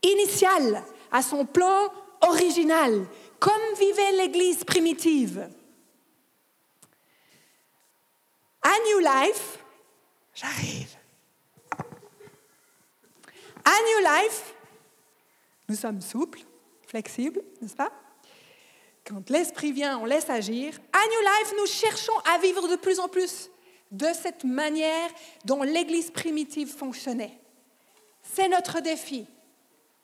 initial, 0.02 0.82
à 1.12 1.22
son 1.22 1.44
plan 1.44 1.88
original, 2.22 3.06
comme 3.38 3.52
vivait 3.78 4.12
l'Église 4.12 4.64
primitive. 4.64 5.48
À 8.62 8.72
New 8.88 8.98
Life, 8.98 9.58
j'arrive. 10.34 10.96
À 13.64 13.70
New 13.70 13.98
Life, 14.04 14.54
nous 15.68 15.76
sommes 15.76 16.00
souples, 16.00 16.40
flexibles, 16.86 17.42
n'est-ce 17.60 17.76
pas? 17.76 17.92
Quand 19.04 19.30
l'Esprit 19.30 19.72
vient, 19.72 19.98
on 19.98 20.04
laisse 20.04 20.28
agir. 20.28 20.78
À 20.92 20.98
New 20.98 21.20
Life, 21.20 21.54
nous 21.58 21.66
cherchons 21.66 22.16
à 22.34 22.38
vivre 22.38 22.66
de 22.68 22.76
plus 22.76 22.98
en 22.98 23.08
plus 23.08 23.50
de 23.92 24.08
cette 24.20 24.44
manière 24.44 25.10
dont 25.44 25.62
l'Église 25.62 26.10
primitive 26.10 26.68
fonctionnait. 26.68 27.38
C'est 28.22 28.48
notre 28.48 28.80
défi. 28.80 29.26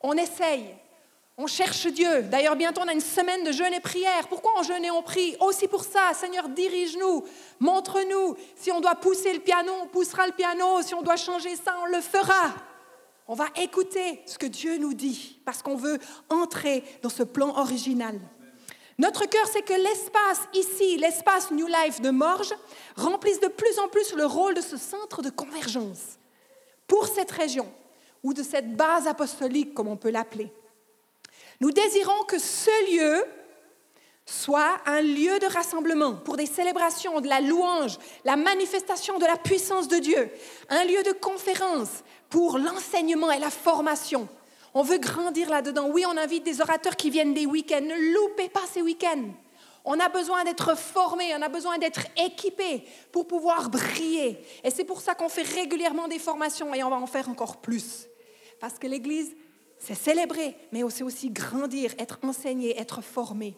On 0.00 0.12
essaye. 0.12 0.66
On 1.36 1.46
cherche 1.46 1.86
Dieu. 1.88 2.22
D'ailleurs, 2.24 2.54
bientôt, 2.54 2.82
on 2.84 2.88
a 2.88 2.92
une 2.92 3.00
semaine 3.00 3.42
de 3.42 3.50
jeûne 3.50 3.72
et 3.74 3.80
prière. 3.80 4.28
Pourquoi 4.28 4.52
on 4.58 4.62
jeûne 4.62 4.84
et 4.84 4.90
on 4.90 5.02
prie? 5.02 5.36
Aussi 5.40 5.66
pour 5.66 5.82
ça. 5.82 6.12
Seigneur, 6.14 6.48
dirige-nous, 6.48 7.24
montre-nous. 7.58 8.36
Si 8.54 8.70
on 8.70 8.80
doit 8.80 8.94
pousser 8.94 9.32
le 9.32 9.40
piano, 9.40 9.72
on 9.82 9.86
poussera 9.86 10.26
le 10.26 10.32
piano. 10.32 10.82
Si 10.82 10.94
on 10.94 11.02
doit 11.02 11.16
changer 11.16 11.56
ça, 11.56 11.74
on 11.82 11.86
le 11.86 12.00
fera. 12.00 12.54
On 13.28 13.34
va 13.34 13.46
écouter 13.60 14.20
ce 14.26 14.38
que 14.38 14.46
Dieu 14.46 14.78
nous 14.78 14.94
dit 14.94 15.40
parce 15.44 15.62
qu'on 15.62 15.76
veut 15.76 15.98
entrer 16.28 16.82
dans 17.02 17.08
ce 17.08 17.22
plan 17.22 17.56
original. 17.58 18.18
Notre 18.98 19.26
cœur, 19.26 19.46
c'est 19.52 19.62
que 19.62 19.72
l'espace 19.72 20.40
ici, 20.54 20.96
l'espace 20.98 21.50
New 21.50 21.66
Life 21.66 22.00
de 22.00 22.10
Morges, 22.10 22.54
remplisse 22.96 23.40
de 23.40 23.48
plus 23.48 23.78
en 23.78 23.88
plus 23.88 24.14
le 24.14 24.26
rôle 24.26 24.54
de 24.54 24.60
ce 24.60 24.76
centre 24.76 25.22
de 25.22 25.30
convergence 25.30 26.18
pour 26.86 27.06
cette 27.06 27.30
région 27.30 27.72
ou 28.22 28.34
de 28.34 28.42
cette 28.42 28.76
base 28.76 29.06
apostolique, 29.06 29.74
comme 29.74 29.88
on 29.88 29.96
peut 29.96 30.10
l'appeler. 30.10 30.52
Nous 31.60 31.70
désirons 31.70 32.24
que 32.28 32.38
ce 32.38 32.94
lieu 32.94 33.24
soit 34.26 34.76
un 34.86 35.00
lieu 35.00 35.38
de 35.38 35.46
rassemblement 35.46 36.14
pour 36.14 36.36
des 36.36 36.46
célébrations, 36.46 37.20
de 37.20 37.28
la 37.28 37.40
louange, 37.40 37.98
la 38.24 38.36
manifestation 38.36 39.18
de 39.18 39.24
la 39.24 39.36
puissance 39.36 39.88
de 39.88 39.98
Dieu, 39.98 40.30
un 40.68 40.84
lieu 40.84 41.02
de 41.02 41.12
conférence 41.12 42.04
pour 42.30 42.58
l'enseignement 42.58 43.30
et 43.30 43.38
la 43.38 43.50
formation. 43.50 44.28
On 44.74 44.82
veut 44.82 44.98
grandir 44.98 45.50
là-dedans. 45.50 45.90
Oui, 45.92 46.04
on 46.06 46.16
invite 46.16 46.44
des 46.44 46.60
orateurs 46.60 46.96
qui 46.96 47.10
viennent 47.10 47.34
des 47.34 47.46
week-ends. 47.46 47.82
Ne 47.82 48.14
loupez 48.14 48.48
pas 48.48 48.62
ces 48.72 48.80
week-ends. 48.80 49.30
On 49.84 49.98
a 49.98 50.08
besoin 50.08 50.44
d'être 50.44 50.78
formés, 50.78 51.34
on 51.36 51.42
a 51.42 51.48
besoin 51.48 51.76
d'être 51.76 52.06
équipés 52.16 52.84
pour 53.10 53.26
pouvoir 53.26 53.68
briller. 53.68 54.38
Et 54.62 54.70
c'est 54.70 54.84
pour 54.84 55.00
ça 55.00 55.14
qu'on 55.14 55.28
fait 55.28 55.42
régulièrement 55.42 56.06
des 56.06 56.20
formations 56.20 56.72
et 56.72 56.84
on 56.84 56.90
va 56.90 56.96
en 56.96 57.06
faire 57.06 57.28
encore 57.28 57.60
plus. 57.60 58.06
Parce 58.60 58.78
que 58.78 58.86
l'Église, 58.86 59.34
c'est 59.78 59.96
célébrer, 59.96 60.56
mais 60.70 60.82
c'est 60.88 61.02
aussi 61.02 61.30
grandir, 61.30 61.92
être 61.98 62.20
enseigné, 62.22 62.80
être 62.80 63.02
formé. 63.02 63.56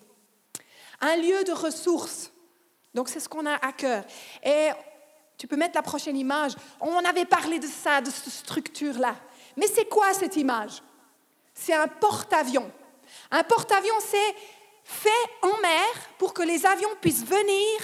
Un 1.00 1.16
lieu 1.16 1.44
de 1.44 1.52
ressources. 1.52 2.30
Donc 2.94 3.08
c'est 3.08 3.20
ce 3.20 3.28
qu'on 3.28 3.46
a 3.46 3.54
à 3.54 3.72
cœur. 3.72 4.04
Et 4.42 4.70
tu 5.36 5.46
peux 5.46 5.56
mettre 5.56 5.74
la 5.74 5.82
prochaine 5.82 6.16
image. 6.16 6.52
On 6.80 7.04
avait 7.04 7.24
parlé 7.24 7.58
de 7.58 7.66
ça, 7.66 8.00
de 8.00 8.10
cette 8.10 8.32
structure-là. 8.32 9.16
Mais 9.56 9.66
c'est 9.66 9.88
quoi 9.88 10.12
cette 10.14 10.36
image? 10.36 10.82
C'est 11.52 11.74
un 11.74 11.88
porte-avions. 11.88 12.70
Un 13.30 13.42
porte-avions, 13.42 14.00
c'est 14.00 14.34
fait 14.84 15.08
en 15.42 15.60
mer 15.60 15.88
pour 16.18 16.34
que 16.34 16.42
les 16.42 16.66
avions 16.66 16.88
puissent 17.00 17.24
venir, 17.24 17.80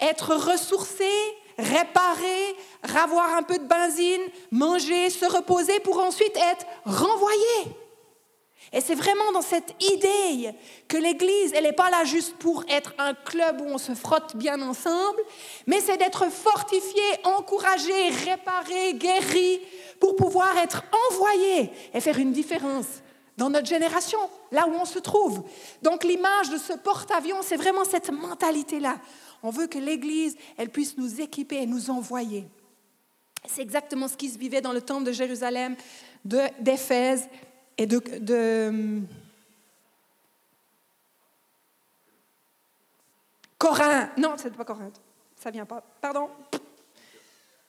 être 0.00 0.34
ressourcés, 0.34 1.36
réparés, 1.58 2.56
avoir 2.96 3.34
un 3.34 3.42
peu 3.42 3.58
de 3.58 3.64
benzine, 3.64 4.22
manger, 4.50 5.10
se 5.10 5.26
reposer 5.26 5.80
pour 5.80 5.98
ensuite 6.00 6.36
être 6.36 6.66
renvoyés. 6.84 7.76
Et 8.72 8.80
c'est 8.80 8.94
vraiment 8.94 9.32
dans 9.32 9.42
cette 9.42 9.74
idée 9.80 10.52
que 10.86 10.96
l'Église, 10.96 11.52
elle 11.54 11.64
n'est 11.64 11.72
pas 11.72 11.90
là 11.90 12.04
juste 12.04 12.36
pour 12.36 12.64
être 12.68 12.94
un 12.98 13.14
club 13.14 13.60
où 13.60 13.64
on 13.64 13.78
se 13.78 13.94
frotte 13.94 14.36
bien 14.36 14.62
ensemble, 14.62 15.20
mais 15.66 15.80
c'est 15.80 15.96
d'être 15.96 16.30
fortifié, 16.30 17.02
encouragé, 17.24 18.10
réparé, 18.24 18.94
guéri, 18.94 19.60
pour 19.98 20.14
pouvoir 20.14 20.56
être 20.58 20.84
envoyé 21.10 21.70
et 21.92 22.00
faire 22.00 22.18
une 22.18 22.32
différence 22.32 22.86
dans 23.36 23.50
notre 23.50 23.66
génération, 23.66 24.18
là 24.52 24.68
où 24.68 24.72
on 24.72 24.84
se 24.84 24.98
trouve. 25.00 25.42
Donc 25.82 26.04
l'image 26.04 26.50
de 26.50 26.58
ce 26.58 26.74
porte-avions, 26.74 27.42
c'est 27.42 27.56
vraiment 27.56 27.84
cette 27.84 28.10
mentalité-là. 28.10 28.98
On 29.42 29.50
veut 29.50 29.66
que 29.66 29.78
l'Église, 29.78 30.36
elle 30.56 30.70
puisse 30.70 30.96
nous 30.96 31.20
équiper 31.20 31.62
et 31.62 31.66
nous 31.66 31.90
envoyer. 31.90 32.46
C'est 33.46 33.62
exactement 33.62 34.06
ce 34.06 34.16
qui 34.16 34.28
se 34.28 34.38
vivait 34.38 34.60
dans 34.60 34.72
le 34.72 34.82
temple 34.82 35.04
de 35.04 35.12
Jérusalem, 35.12 35.74
d'Éphèse 36.24 37.28
et 37.80 37.86
de, 37.86 37.98
de 38.18 39.00
Corinthe. 43.56 44.18
Non, 44.18 44.34
c'est 44.36 44.54
pas 44.54 44.66
Corinthe. 44.66 45.00
Ça 45.34 45.50
vient 45.50 45.64
pas. 45.64 45.82
Pardon. 45.98 46.28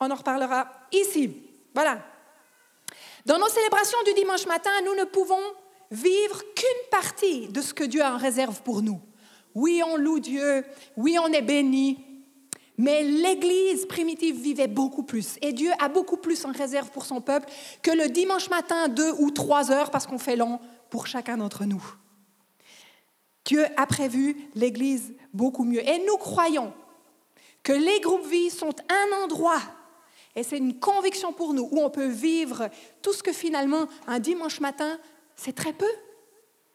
On 0.02 0.12
en 0.12 0.16
reparlera 0.16 0.70
ici. 0.92 1.34
Voilà. 1.74 2.04
Dans 3.26 3.40
nos 3.40 3.48
célébrations 3.48 4.04
du 4.06 4.14
dimanche 4.14 4.46
matin, 4.48 4.72
nous 4.84 4.96
ne 4.96 5.06
pouvons 5.06 5.40
vivre 5.92 6.44
qu'une 6.56 6.90
partie 6.90 7.48
de 7.48 7.62
ce 7.62 7.74
que 7.74 7.86
Dieu 7.86 8.02
a 8.02 8.14
en 8.14 8.18
réserve 8.18 8.62
pour 8.64 8.82
nous. 8.82 9.00
Oui, 9.56 9.82
on 9.86 9.96
loue 9.96 10.20
Dieu. 10.20 10.66
Oui, 10.98 11.18
on 11.22 11.32
est 11.32 11.42
béni. 11.42 12.11
Mais 12.82 13.04
l'Église 13.04 13.86
primitive 13.86 14.42
vivait 14.42 14.68
beaucoup 14.68 15.04
plus. 15.04 15.38
Et 15.44 15.54
Dieu 15.54 15.70
a 15.78 15.88
beaucoup 15.88 16.18
plus 16.18 16.44
en 16.46 16.52
réserve 16.52 16.90
pour 16.90 17.06
son 17.06 17.22
peuple 17.22 17.48
que 17.84 17.92
le 17.92 18.10
dimanche 18.10 18.50
matin, 18.50 18.88
deux 18.88 19.14
ou 19.20 19.30
trois 19.30 19.70
heures, 19.70 19.92
parce 19.92 20.08
qu'on 20.08 20.18
fait 20.18 20.36
long 20.36 20.60
pour 20.90 21.06
chacun 21.06 21.38
d'entre 21.38 21.66
nous. 21.66 21.84
Dieu 23.46 23.64
a 23.78 23.86
prévu 23.86 24.36
l'Église 24.56 25.14
beaucoup 25.32 25.64
mieux. 25.64 25.88
Et 25.88 26.04
nous 26.08 26.18
croyons 26.18 26.74
que 27.62 27.72
les 27.72 28.00
groupes 28.00 28.26
vie 28.26 28.50
sont 28.50 28.74
un 28.90 29.24
endroit, 29.24 29.62
et 30.36 30.42
c'est 30.42 30.58
une 30.58 30.80
conviction 30.80 31.34
pour 31.34 31.54
nous, 31.54 31.70
où 31.72 31.84
on 31.84 31.92
peut 31.92 32.08
vivre 32.08 32.68
tout 33.04 33.14
ce 33.14 33.22
que 33.22 33.32
finalement, 33.32 33.86
un 34.08 34.18
dimanche 34.18 34.60
matin, 34.60 34.98
c'est 35.36 35.54
très 35.54 35.74
peu. 35.74 35.92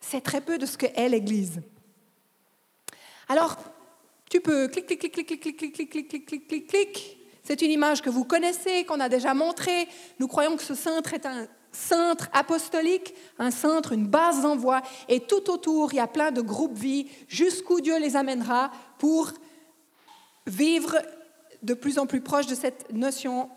C'est 0.01 0.21
très 0.21 0.41
peu 0.41 0.57
de 0.57 0.67
ce 0.67 0.79
que 0.79 0.87
est 0.87 1.09
l'Église. 1.09 1.63
Alors, 3.29 3.57
tu 4.31 4.41
peux 4.41 4.69
clic, 4.69 4.87
clic, 4.87 4.99
clic, 5.01 5.13
clic, 5.13 5.27
clic, 5.27 5.57
clic, 5.57 5.73
clic, 5.73 5.91
clic, 5.91 6.09
clic, 6.09 6.27
clic, 6.27 6.49
clic, 6.49 6.67
clic. 6.67 7.19
C'est 7.43 7.63
une 7.63 7.71
image 7.71 8.03
que 8.03 8.11
vous 8.11 8.25
connaissez, 8.25 8.85
qu'on 8.85 8.99
a 8.99 9.09
déjà 9.09 9.33
montrée. 9.35 9.87
Nous 10.19 10.27
croyons 10.27 10.57
que 10.57 10.63
ce 10.63 10.75
centre 10.75 11.15
est 11.15 11.27
un 11.27 11.47
centre 11.71 12.29
apostolique, 12.33 13.15
un 13.39 13.51
centre, 13.51 13.93
une 13.93 14.07
base 14.07 14.43
d'envoi, 14.43 14.83
et 15.09 15.21
tout 15.21 15.51
autour, 15.51 15.93
il 15.93 15.97
y 15.97 16.01
a 16.01 16.07
plein 16.07 16.33
de 16.33 16.41
groupes 16.41 16.77
vie, 16.77 17.07
jusqu'où 17.29 17.81
Dieu 17.81 17.99
les 17.99 18.17
amènera 18.17 18.71
pour 18.99 19.33
vivre 20.47 20.97
de 21.63 21.75
plus 21.75 21.99
en 21.99 22.07
plus 22.07 22.21
proche 22.21 22.47
de 22.47 22.55
cette 22.55 22.93
notion 22.93 23.51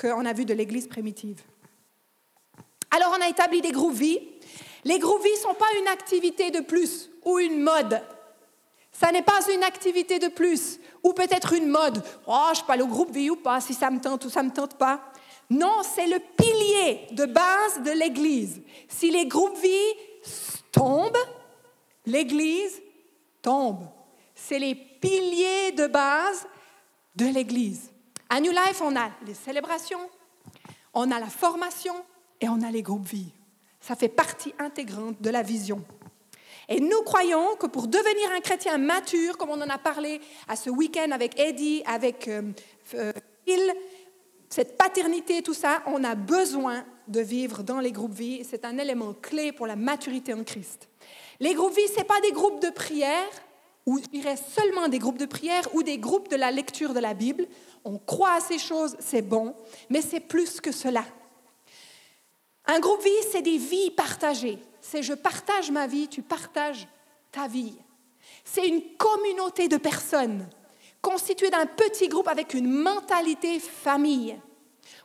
qu'on 0.00 0.24
a 0.24 0.32
vue 0.32 0.44
de 0.44 0.54
l'Église 0.54 0.86
primitive. 0.86 1.40
Alors, 2.90 3.16
on 3.18 3.22
a 3.22 3.28
établi 3.28 3.60
des 3.62 3.72
groupes 3.72 3.94
vie, 3.94 4.18
Les 4.84 4.98
groupes 4.98 5.22
vie 5.22 5.30
ne 5.30 5.36
sont 5.36 5.54
pas 5.54 5.78
une 5.80 5.88
activité 5.88 6.50
de 6.50 6.60
plus 6.60 7.10
ou 7.24 7.38
une 7.38 7.60
mode. 7.60 8.02
Ça 8.92 9.10
n'est 9.10 9.22
pas 9.22 9.40
une 9.52 9.64
activité 9.64 10.18
de 10.18 10.28
plus 10.28 10.78
ou 11.02 11.12
peut-être 11.12 11.54
une 11.54 11.68
mode. 11.68 12.04
Oh, 12.26 12.50
je 12.54 12.70
aller 12.70 12.82
au 12.82 12.86
groupe 12.86 13.10
vie 13.10 13.30
ou 13.30 13.36
pas, 13.36 13.60
si 13.60 13.74
ça 13.74 13.90
me 13.90 14.00
tente 14.00 14.24
ou 14.26 14.30
ça 14.30 14.42
ne 14.42 14.48
me 14.48 14.54
tente 14.54 14.76
pas. 14.76 15.00
Non, 15.50 15.82
c'est 15.82 16.06
le 16.06 16.18
pilier 16.18 17.08
de 17.12 17.26
base 17.26 17.82
de 17.82 17.90
l'Église. 17.90 18.60
Si 18.88 19.10
les 19.10 19.26
groupes 19.26 19.58
vie 19.58 19.94
tombent, 20.70 21.16
l'Église 22.06 22.80
tombe. 23.40 23.84
C'est 24.34 24.58
les 24.58 24.74
piliers 24.74 25.72
de 25.72 25.86
base 25.86 26.46
de 27.16 27.26
l'Église. 27.26 27.90
À 28.28 28.40
New 28.40 28.50
Life, 28.50 28.80
on 28.82 28.96
a 28.96 29.10
les 29.26 29.34
célébrations, 29.34 30.08
on 30.94 31.10
a 31.10 31.18
la 31.18 31.26
formation 31.26 31.94
et 32.40 32.48
on 32.48 32.62
a 32.62 32.70
les 32.70 32.82
groupes 32.82 33.06
vie. 33.06 33.32
Ça 33.80 33.96
fait 33.96 34.08
partie 34.08 34.54
intégrante 34.58 35.20
de 35.20 35.30
la 35.30 35.42
vision. 35.42 35.84
Et 36.72 36.80
nous 36.80 37.02
croyons 37.02 37.54
que 37.56 37.66
pour 37.66 37.86
devenir 37.86 38.32
un 38.34 38.40
chrétien 38.40 38.78
mature, 38.78 39.36
comme 39.36 39.50
on 39.50 39.60
en 39.60 39.68
a 39.68 39.76
parlé 39.76 40.22
à 40.48 40.56
ce 40.56 40.70
week-end 40.70 41.10
avec 41.10 41.38
Eddie, 41.38 41.82
avec 41.84 42.28
euh, 42.28 42.40
euh, 42.94 43.12
Phil, 43.46 43.74
cette 44.48 44.78
paternité, 44.78 45.42
tout 45.42 45.52
ça, 45.52 45.82
on 45.84 46.02
a 46.02 46.14
besoin 46.14 46.86
de 47.08 47.20
vivre 47.20 47.62
dans 47.62 47.78
les 47.78 47.92
groupes 47.92 48.14
vie. 48.14 48.42
C'est 48.48 48.64
un 48.64 48.78
élément 48.78 49.12
clé 49.12 49.52
pour 49.52 49.66
la 49.66 49.76
maturité 49.76 50.32
en 50.32 50.44
Christ. 50.44 50.88
Les 51.40 51.52
groupes 51.52 51.76
vie, 51.76 51.88
ce 51.88 51.98
n'est 51.98 52.04
pas 52.04 52.22
des 52.22 52.32
groupes 52.32 52.62
de 52.62 52.70
prière, 52.70 53.28
ou 53.84 53.98
je 53.98 54.08
dirais 54.08 54.36
seulement 54.36 54.88
des 54.88 54.98
groupes 54.98 55.18
de 55.18 55.26
prière 55.26 55.68
ou 55.74 55.82
des 55.82 55.98
groupes 55.98 56.30
de 56.30 56.36
la 56.36 56.50
lecture 56.50 56.94
de 56.94 57.00
la 57.00 57.12
Bible. 57.12 57.48
On 57.84 57.98
croit 57.98 58.36
à 58.36 58.40
ces 58.40 58.58
choses, 58.58 58.96
c'est 58.98 59.20
bon, 59.20 59.54
mais 59.90 60.00
c'est 60.00 60.20
plus 60.20 60.58
que 60.58 60.72
cela. 60.72 61.04
Un 62.66 62.80
groupe 62.80 63.02
vie, 63.02 63.10
c'est 63.30 63.42
des 63.42 63.58
vies 63.58 63.90
partagées. 63.90 64.58
C'est 64.80 65.02
je 65.02 65.14
partage 65.14 65.70
ma 65.70 65.86
vie, 65.86 66.08
tu 66.08 66.22
partages 66.22 66.86
ta 67.30 67.48
vie. 67.48 67.76
C'est 68.44 68.66
une 68.66 68.82
communauté 68.96 69.68
de 69.68 69.76
personnes 69.76 70.46
constituée 71.02 71.50
d'un 71.50 71.66
petit 71.66 72.08
groupe 72.08 72.28
avec 72.28 72.54
une 72.54 72.70
mentalité 72.70 73.58
famille, 73.58 74.38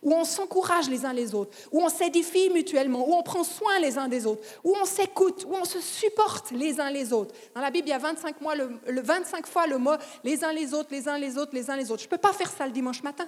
où 0.04 0.14
on 0.14 0.24
s'encourage 0.24 0.90
les 0.90 1.06
uns 1.06 1.14
les 1.14 1.34
autres, 1.34 1.58
où 1.72 1.82
on 1.82 1.90
s'édifie 1.90 2.52
mutuellement, 2.52 3.10
où 3.10 3.14
on 3.14 3.24
prend 3.24 3.44
soin 3.44 3.80
les 3.80 3.98
uns 3.98 4.08
des 4.08 4.28
autres, 4.28 4.44
où 4.64 4.76
on 4.80 4.86
s'écoute, 4.86 5.44
où 5.48 5.56
on 5.56 5.66
se 5.66 5.82
supporte 5.82 6.52
les 6.52 6.80
uns 6.80 6.92
les 6.92 7.12
autres. 7.12 7.34
Dans 7.56 7.62
la 7.62 7.72
Bible, 7.72 7.88
il 7.88 7.92
y 7.92 7.94
a 7.94 7.98
25, 7.98 8.40
mois, 8.42 8.56
le, 8.56 8.80
25 8.88 9.48
fois 9.48 9.66
le 9.66 9.80
mot 9.80 9.96
les 10.24 10.44
uns 10.44 10.54
les 10.54 10.74
autres, 10.74 10.90
les 10.92 11.10
uns 11.10 11.18
les 11.18 11.38
autres, 11.38 11.54
les 11.54 11.70
uns 11.70 11.76
les 11.76 11.92
autres. 11.92 12.04
Je 12.04 12.08
ne 12.08 12.12
peux 12.12 12.18
pas 12.18 12.34
faire 12.34 12.52
ça 12.52 12.68
le 12.68 12.72
dimanche 12.72 13.02
matin. 13.02 13.28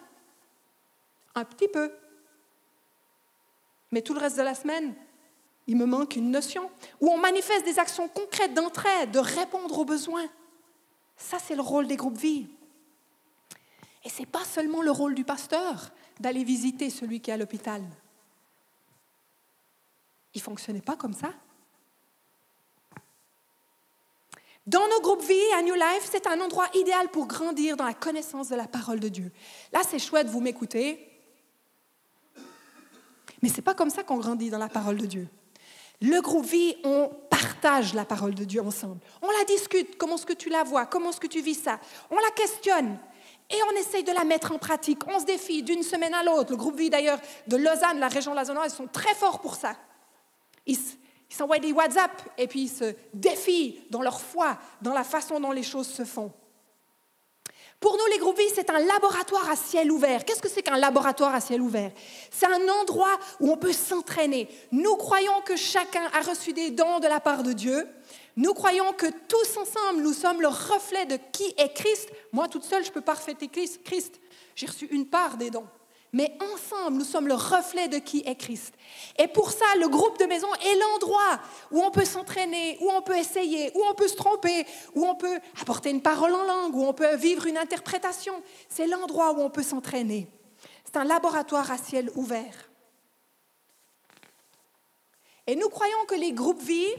Un 1.34 1.44
petit 1.44 1.68
peu. 1.68 1.92
Mais 3.92 4.02
tout 4.02 4.14
le 4.14 4.20
reste 4.20 4.38
de 4.38 4.44
la 4.44 4.56
semaine, 4.56 4.94
il 5.68 5.76
me 5.76 5.86
manque 5.86 6.16
une 6.16 6.32
notion 6.32 6.70
où 7.00 7.10
on 7.10 7.18
manifeste 7.18 7.66
des 7.66 7.80
actions 7.80 8.08
concrètes 8.08 8.54
d'entraide, 8.54 9.12
de 9.12 9.20
répondre 9.20 9.78
aux 9.78 9.86
besoins. 9.86 10.28
Ça, 11.16 11.38
c'est 11.40 11.56
le 11.56 11.62
rôle 11.62 11.88
des 11.88 11.96
groupes 11.96 12.18
vie. 12.18 12.48
Et 14.04 14.10
ce 14.10 14.20
n'est 14.20 14.26
pas 14.26 14.46
seulement 14.46 14.82
le 14.82 14.92
rôle 14.92 15.16
du 15.16 15.24
pasteur 15.24 15.92
d'aller 16.20 16.44
visiter 16.44 16.90
celui 16.90 17.22
qui 17.22 17.32
est 17.32 17.34
à 17.34 17.38
l'hôpital. 17.38 17.84
Il 20.34 20.40
ne 20.40 20.44
fonctionnait 20.44 20.82
pas 20.82 20.96
comme 20.96 21.14
ça. 21.14 21.34
Dans 24.68 24.88
nos 24.88 25.02
groupes 25.02 25.24
vie 25.24 25.54
à 25.58 25.64
New 25.64 25.74
Life, 25.74 26.08
c'est 26.12 26.28
un 26.28 26.40
endroit 26.42 26.68
idéal 26.76 27.10
pour 27.10 27.26
grandir 27.26 27.76
dans 27.76 27.86
la 27.86 27.94
connaissance 27.94 28.50
de 28.50 28.56
la 28.56 28.68
parole 28.68 29.00
de 29.00 29.10
Dieu. 29.10 29.32
Là, 29.74 29.82
c'est 29.88 29.98
chouette, 29.98 30.28
vous 30.28 30.42
m'écoutez. 30.42 31.09
Mais 33.42 33.50
ce 33.50 33.58
n'est 33.58 33.62
pas 33.62 33.74
comme 33.74 33.90
ça 33.90 34.04
qu'on 34.04 34.18
grandit 34.18 34.50
dans 34.50 34.58
la 34.58 34.70
parole 34.70 34.98
de 34.98 35.06
Dieu. 35.06 35.28
Le 36.02 36.22
groupe 36.22 36.46
vie, 36.46 36.76
on 36.84 37.10
partage 37.30 37.94
la 37.94 38.06
parole 38.06 38.34
de 38.34 38.46
Dieu 38.46 38.62
ensemble. 38.62 39.00
On 39.22 39.28
la 39.28 39.44
discute, 39.46 39.98
comment 39.98 40.16
est-ce 40.16 40.26
que 40.26 40.34
tu 40.34 40.50
la 40.50 40.64
vois, 40.64 40.86
comment 40.86 41.10
est-ce 41.10 41.20
que 41.20 41.28
tu 41.28 41.42
vis 41.42 41.56
ça. 41.56 41.80
On 42.10 42.16
la 42.16 42.32
questionne 42.32 42.98
et 43.50 43.58
on 43.70 43.78
essaye 43.78 44.04
de 44.04 44.12
la 44.12 44.24
mettre 44.24 44.52
en 44.52 44.58
pratique. 44.58 45.08
On 45.08 45.20
se 45.20 45.26
défie 45.26 45.64
d'une 45.64 45.84
semaine 45.84 46.14
à 46.14 46.24
l'autre. 46.24 46.52
Le 46.52 46.58
groupe 46.58 46.78
vie 46.78 46.90
d'ailleurs 46.90 47.20
de 47.48 47.58
Lausanne, 47.58 48.00
la 48.00 48.08
région 48.08 48.34
lausannoise, 48.34 48.72
ils 48.74 48.78
sont 48.78 48.88
très 48.88 49.14
forts 49.16 49.42
pour 49.42 49.56
ça. 49.56 49.76
Ils, 50.66 50.78
s'envoient 51.30 51.60
des 51.60 51.74
WhatsApp 51.74 52.12
et 52.38 52.48
puis 52.48 52.62
ils 52.64 52.70
se 52.70 52.96
défient 53.14 53.82
dans 53.90 54.02
leur 54.02 54.22
foi, 54.22 54.58
dans 54.82 54.94
la 54.94 55.04
façon 55.04 55.40
dont 55.40 55.52
les 55.52 55.64
choses 55.64 55.88
se 55.88 56.06
font. 56.06 56.32
Pour 57.80 57.94
nous, 57.94 58.06
les 58.12 58.18
groupes 58.18 58.38
vie, 58.38 58.44
c'est 58.54 58.70
un 58.70 58.80
laboratoire 58.80 59.50
à 59.50 59.56
ciel 59.56 59.90
ouvert. 59.90 60.26
Qu'est-ce 60.26 60.42
que 60.42 60.50
c'est 60.50 60.62
qu'un 60.62 60.78
laboratoire 60.78 61.34
à 61.34 61.40
ciel 61.40 61.62
ouvert? 61.62 61.92
C'est 62.30 62.46
un 62.46 62.68
endroit 62.82 63.18
où 63.40 63.52
on 63.52 63.58
peut 63.58 63.72
s'entraîner. 63.72 64.50
Nous 64.74 64.96
croyons 64.98 65.42
que 65.46 65.56
chacun 65.56 66.04
a 66.14 66.22
reçu 66.22 66.52
des 66.52 66.72
dons 66.72 67.00
de 67.00 67.08
la 67.08 67.22
part 67.22 67.42
de 67.42 67.54
Dieu. 67.54 67.88
Nous 68.36 68.54
croyons 68.54 68.92
que 68.94 69.08
tous 69.28 69.58
ensemble, 69.58 70.02
nous 70.02 70.14
sommes 70.14 70.42
le 70.42 70.50
reflet 70.50 71.06
de 71.06 71.18
qui 71.32 71.54
est 71.58 71.74
Christ. 71.74 72.10
Moi, 72.34 72.50
toute 72.50 72.64
seule, 72.64 72.84
je 72.84 72.92
peux 72.92 73.02
pas 73.02 73.14
refléter 73.14 73.48
Christ. 73.48 74.20
J'ai 74.56 74.66
reçu 74.66 74.86
une 74.92 75.06
part 75.06 75.38
des 75.38 75.50
dons 75.50 75.68
mais 76.12 76.36
ensemble, 76.54 76.98
nous 76.98 77.06
sommes 77.06 77.28
le 77.28 77.36
reflet 77.36 77.88
de 77.88 78.00
qui 78.00 78.24
est 78.26 78.36
Christ. 78.36 78.74
Et 79.18 79.28
pour 79.28 79.52
ça, 79.52 79.66
le 79.80 79.88
groupe 79.88 80.18
de 80.18 80.26
maison 80.26 80.48
est 80.56 80.76
l'endroit 80.76 81.40
où 81.72 81.82
on 81.82 81.92
peut 81.92 82.06
s'entraîner, 82.06 82.78
où 82.82 82.90
on 82.90 83.02
peut 83.02 83.18
essayer, 83.18 83.72
où 83.76 83.84
on 83.88 83.94
peut 83.94 84.08
se 84.08 84.16
tromper, 84.16 84.66
où 84.96 85.06
on 85.06 85.16
peut 85.16 85.40
apporter 85.62 85.92
une 85.92 86.02
parole 86.02 86.34
en 86.34 86.44
langue, 86.44 86.76
où 86.76 86.84
on 86.84 86.94
peut 86.94 87.16
vivre 87.16 87.46
une 87.46 87.58
interprétation. 87.58 88.42
C'est 88.70 88.88
l'endroit 88.88 89.34
où 89.34 89.42
on 89.42 89.52
peut 89.52 89.64
s'entraîner. 89.64 90.28
C'est 90.84 90.98
un 90.98 91.04
laboratoire 91.04 91.70
à 91.72 91.78
ciel 91.78 92.10
ouvert. 92.16 92.70
Et 95.46 95.56
nous 95.56 95.70
croyons 95.70 96.06
que 96.08 96.16
les 96.16 96.32
groupes 96.32 96.62
vie 96.62 96.94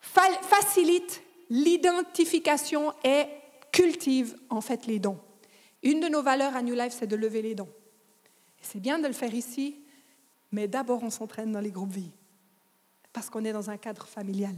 facilitent 0.00 1.22
l'identification 1.50 2.94
et 3.04 3.24
cultivent 3.70 4.36
en 4.48 4.60
fait 4.60 4.86
les 4.86 4.98
dons. 4.98 5.18
Une 5.82 6.00
de 6.00 6.08
nos 6.08 6.22
valeurs 6.22 6.56
à 6.56 6.62
New 6.62 6.74
Life, 6.74 6.94
c'est 6.98 7.06
de 7.06 7.16
lever 7.16 7.42
les 7.42 7.54
dons. 7.54 7.68
C'est 8.60 8.80
bien 8.80 8.98
de 8.98 9.06
le 9.06 9.12
faire 9.12 9.34
ici, 9.34 9.76
mais 10.52 10.68
d'abord 10.68 11.02
on 11.02 11.10
s'entraîne 11.10 11.52
dans 11.52 11.60
les 11.60 11.70
groupes 11.70 11.92
vie, 11.92 12.10
parce 13.12 13.30
qu'on 13.30 13.44
est 13.44 13.52
dans 13.52 13.70
un 13.70 13.76
cadre 13.76 14.06
familial. 14.06 14.54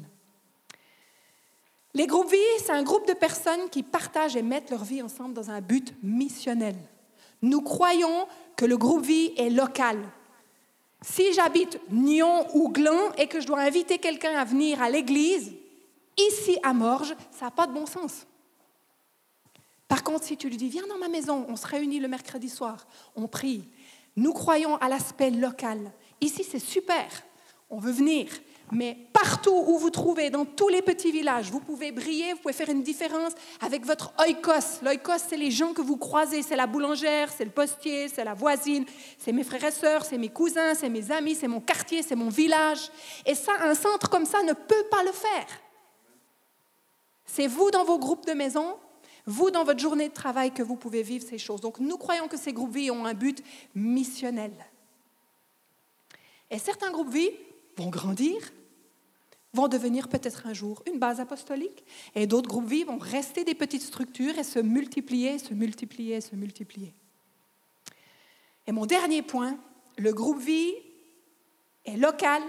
Les 1.94 2.06
groupes 2.06 2.30
vie, 2.30 2.38
c'est 2.58 2.72
un 2.72 2.82
groupe 2.82 3.06
de 3.06 3.12
personnes 3.12 3.68
qui 3.70 3.82
partagent 3.82 4.36
et 4.36 4.42
mettent 4.42 4.70
leur 4.70 4.82
vie 4.82 5.02
ensemble 5.02 5.34
dans 5.34 5.50
un 5.50 5.60
but 5.60 5.94
missionnel. 6.02 6.76
Nous 7.42 7.60
croyons 7.60 8.26
que 8.56 8.64
le 8.64 8.76
groupe 8.76 9.04
vie 9.04 9.32
est 9.36 9.50
local. 9.50 9.98
Si 11.02 11.32
j'habite 11.34 11.78
Nyon 11.90 12.46
ou 12.54 12.70
Gland 12.70 13.12
et 13.18 13.26
que 13.26 13.40
je 13.40 13.46
dois 13.46 13.60
inviter 13.60 13.98
quelqu'un 13.98 14.38
à 14.38 14.44
venir 14.44 14.80
à 14.80 14.88
l'église, 14.88 15.52
ici 16.16 16.56
à 16.62 16.72
Morges, 16.72 17.14
ça 17.30 17.46
n'a 17.46 17.50
pas 17.50 17.66
de 17.66 17.72
bon 17.72 17.86
sens. 17.86 18.26
Par 19.92 20.02
contre, 20.02 20.24
si 20.24 20.38
tu 20.38 20.48
lui 20.48 20.56
dis, 20.56 20.70
viens 20.70 20.86
dans 20.86 20.96
ma 20.96 21.08
maison, 21.08 21.44
on 21.50 21.54
se 21.54 21.66
réunit 21.66 22.00
le 22.00 22.08
mercredi 22.08 22.48
soir, 22.48 22.86
on 23.14 23.28
prie. 23.28 23.68
Nous 24.16 24.32
croyons 24.32 24.76
à 24.76 24.88
l'aspect 24.88 25.30
local. 25.30 25.92
Ici, 26.22 26.46
c'est 26.50 26.58
super. 26.58 27.04
On 27.68 27.78
veut 27.78 27.92
venir. 27.92 28.28
Mais 28.70 28.96
partout 29.12 29.52
où 29.66 29.76
vous 29.76 29.90
trouvez, 29.90 30.30
dans 30.30 30.46
tous 30.46 30.70
les 30.70 30.80
petits 30.80 31.12
villages, 31.12 31.50
vous 31.50 31.60
pouvez 31.60 31.92
briller, 31.92 32.32
vous 32.32 32.38
pouvez 32.38 32.54
faire 32.54 32.70
une 32.70 32.82
différence 32.82 33.32
avec 33.60 33.84
votre 33.84 34.14
oikos. 34.18 34.80
L'oikos, 34.82 35.24
c'est 35.28 35.36
les 35.36 35.50
gens 35.50 35.74
que 35.74 35.82
vous 35.82 35.98
croisez. 35.98 36.40
C'est 36.40 36.56
la 36.56 36.66
boulangère, 36.66 37.30
c'est 37.30 37.44
le 37.44 37.50
postier, 37.50 38.08
c'est 38.08 38.24
la 38.24 38.32
voisine, 38.32 38.86
c'est 39.18 39.32
mes 39.32 39.44
frères 39.44 39.64
et 39.64 39.72
sœurs, 39.72 40.06
c'est 40.06 40.16
mes 40.16 40.30
cousins, 40.30 40.74
c'est 40.74 40.88
mes 40.88 41.12
amis, 41.12 41.34
c'est 41.34 41.48
mon 41.48 41.60
quartier, 41.60 42.02
c'est 42.02 42.16
mon 42.16 42.30
village. 42.30 42.90
Et 43.26 43.34
ça, 43.34 43.52
un 43.60 43.74
centre 43.74 44.08
comme 44.08 44.24
ça 44.24 44.42
ne 44.42 44.54
peut 44.54 44.84
pas 44.90 45.02
le 45.02 45.12
faire. 45.12 45.46
C'est 47.26 47.46
vous 47.46 47.70
dans 47.70 47.84
vos 47.84 47.98
groupes 47.98 48.26
de 48.26 48.32
maison, 48.32 48.78
vous, 49.26 49.50
dans 49.50 49.64
votre 49.64 49.80
journée 49.80 50.08
de 50.08 50.14
travail, 50.14 50.52
que 50.52 50.62
vous 50.62 50.76
pouvez 50.76 51.02
vivre 51.02 51.24
ces 51.26 51.38
choses. 51.38 51.60
Donc, 51.60 51.78
nous 51.78 51.96
croyons 51.96 52.28
que 52.28 52.36
ces 52.36 52.52
groupes 52.52 52.74
vie 52.74 52.90
ont 52.90 53.04
un 53.04 53.14
but 53.14 53.42
missionnel. 53.74 54.52
Et 56.50 56.58
certains 56.58 56.90
groupes 56.90 57.10
vie 57.10 57.30
vont 57.76 57.88
grandir, 57.88 58.52
vont 59.54 59.68
devenir 59.68 60.08
peut-être 60.08 60.46
un 60.46 60.52
jour 60.52 60.82
une 60.86 60.98
base 60.98 61.20
apostolique, 61.20 61.84
et 62.14 62.26
d'autres 62.26 62.48
groupes 62.48 62.68
vie 62.68 62.84
vont 62.84 62.98
rester 62.98 63.44
des 63.44 63.54
petites 63.54 63.82
structures 63.82 64.38
et 64.38 64.44
se 64.44 64.58
multiplier, 64.58 65.38
se 65.38 65.54
multiplier, 65.54 66.20
se 66.20 66.34
multiplier. 66.34 66.92
Et 68.66 68.72
mon 68.72 68.86
dernier 68.86 69.22
point, 69.22 69.58
le 69.98 70.12
groupe 70.12 70.40
vie 70.40 70.74
est 71.84 71.96
local, 71.96 72.42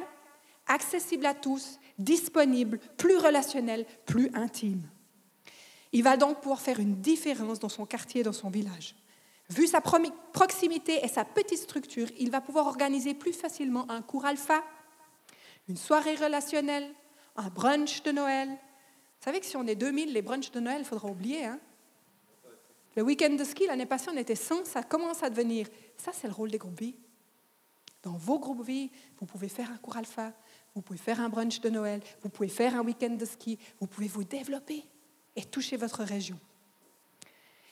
accessible 0.68 1.26
à 1.26 1.34
tous, 1.34 1.80
disponible, 1.98 2.80
plus 2.98 3.18
relationnel, 3.18 3.86
plus 4.06 4.30
intime. 4.34 4.82
Il 5.94 6.04
va 6.04 6.18
donc 6.18 6.42
pouvoir 6.42 6.60
faire 6.60 6.80
une 6.80 6.96
différence 6.96 7.60
dans 7.60 7.70
son 7.70 7.86
quartier, 7.86 8.24
dans 8.24 8.34
son 8.34 8.50
village. 8.50 8.96
Vu 9.50 9.68
sa 9.68 9.80
proximité 9.80 11.00
et 11.04 11.08
sa 11.08 11.24
petite 11.24 11.60
structure, 11.60 12.08
il 12.18 12.32
va 12.32 12.42
pouvoir 12.42 12.66
organiser 12.66 13.14
plus 13.14 13.34
facilement 13.34 13.90
un 13.92 14.02
cours 14.02 14.26
alpha, 14.26 14.64
une 15.70 15.78
soirée 15.78 16.16
relationnelle, 16.16 16.90
un 17.36 17.50
brunch 17.50 18.02
de 18.02 18.12
Noël. 18.12 18.50
Vous 18.50 19.26
savez 19.26 19.40
que 19.40 19.46
si 19.46 19.56
on 19.56 19.68
est 19.68 19.76
2000, 19.76 20.12
les 20.12 20.22
brunchs 20.24 20.52
de 20.52 20.60
Noël, 20.60 20.80
il 20.80 20.86
faudra 20.86 21.10
oublier. 21.10 21.46
Hein 21.46 21.60
le 22.96 23.04
week-end 23.04 23.36
de 23.36 23.44
ski, 23.44 23.68
l'année 23.68 23.86
passée, 23.86 24.10
on 24.12 24.18
était 24.18 24.36
100, 24.36 24.66
ça 24.66 24.82
commence 24.82 25.22
à 25.22 25.30
devenir. 25.30 25.68
Ça, 25.98 26.12
c'est 26.14 26.28
le 26.28 26.34
rôle 26.34 26.50
des 26.50 26.58
groupes 26.58 26.82
Dans 28.02 28.18
vos 28.18 28.40
groupes 28.40 28.68
vous 29.20 29.26
pouvez 29.28 29.50
faire 29.50 29.72
un 29.72 29.78
cours 29.78 29.98
alpha, 29.98 30.34
vous 30.74 30.82
pouvez 30.82 31.00
faire 31.00 31.20
un 31.20 31.30
brunch 31.30 31.60
de 31.62 31.70
Noël, 31.70 32.02
vous 32.22 32.30
pouvez 32.30 32.50
faire 32.50 32.76
un 32.76 32.84
week-end 32.84 33.12
de 33.12 33.26
ski, 33.26 33.60
vous 33.80 33.88
pouvez 33.88 34.08
vous 34.08 34.24
développer 34.24 34.86
et 35.36 35.44
toucher 35.44 35.78
votre 35.78 36.04
région. 36.04 36.40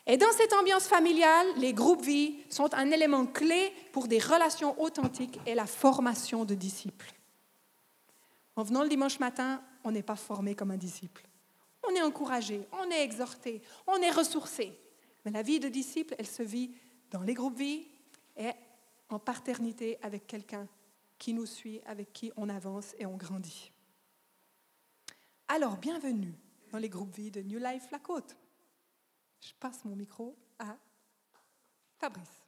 Et 0.08 0.18
dans 0.18 0.32
cette 0.32 0.54
ambiance 0.54 0.88
familiale, 0.88 1.48
les 1.58 1.74
groupes 1.74 2.02
vie 2.02 2.38
sont 2.50 2.74
un 2.74 2.90
élément 2.90 3.26
clé 3.26 3.72
pour 3.92 4.08
des 4.08 4.20
relations 4.20 4.80
authentiques 4.82 5.40
et 5.46 5.54
la 5.54 5.68
formation 5.68 6.44
de 6.44 6.56
disciples. 6.56 7.14
En 8.56 8.64
venant 8.64 8.84
le 8.84 8.90
dimanche 8.90 9.20
matin, 9.20 9.62
on 9.84 9.92
n'est 9.92 10.04
pas 10.04 10.16
formé 10.16 10.56
comme 10.56 10.72
un 10.72 10.78
disciple. 10.78 11.26
On 11.88 11.96
est 11.96 12.02
encouragé, 12.02 12.68
on 12.74 12.90
est 12.92 13.04
exhorté, 13.04 13.62
on 13.88 13.98
est 14.02 14.12
ressourcé. 14.12 14.78
Mais 15.24 15.32
la 15.32 15.44
vie 15.44 15.60
de 15.60 15.70
disciple, 15.70 16.16
elle 16.18 16.28
se 16.28 16.44
vit 16.44 16.72
dans 17.12 17.22
les 17.22 17.34
groupes 17.34 17.58
vie 17.58 17.88
et 18.38 18.52
en 19.10 19.20
paternité 19.20 19.98
avec 20.02 20.26
quelqu'un 20.26 20.68
qui 21.18 21.34
nous 21.34 21.46
suit, 21.46 21.82
avec 21.86 22.12
qui 22.14 22.32
on 22.36 22.50
avance 22.50 22.96
et 22.98 23.06
on 23.06 23.18
grandit. 23.18 23.72
Alors, 25.48 25.78
bienvenue 25.78 26.34
dans 26.72 26.78
les 26.78 26.90
groupes 26.90 27.14
vie 27.14 27.32
de 27.32 27.42
New 27.42 27.60
Life 27.60 27.92
La 27.92 28.00
Côte. 28.00 28.38
Je 29.40 29.54
passe 29.60 29.84
mon 29.86 29.96
micro 29.96 30.38
à 30.58 30.78
Fabrice. 31.98 32.41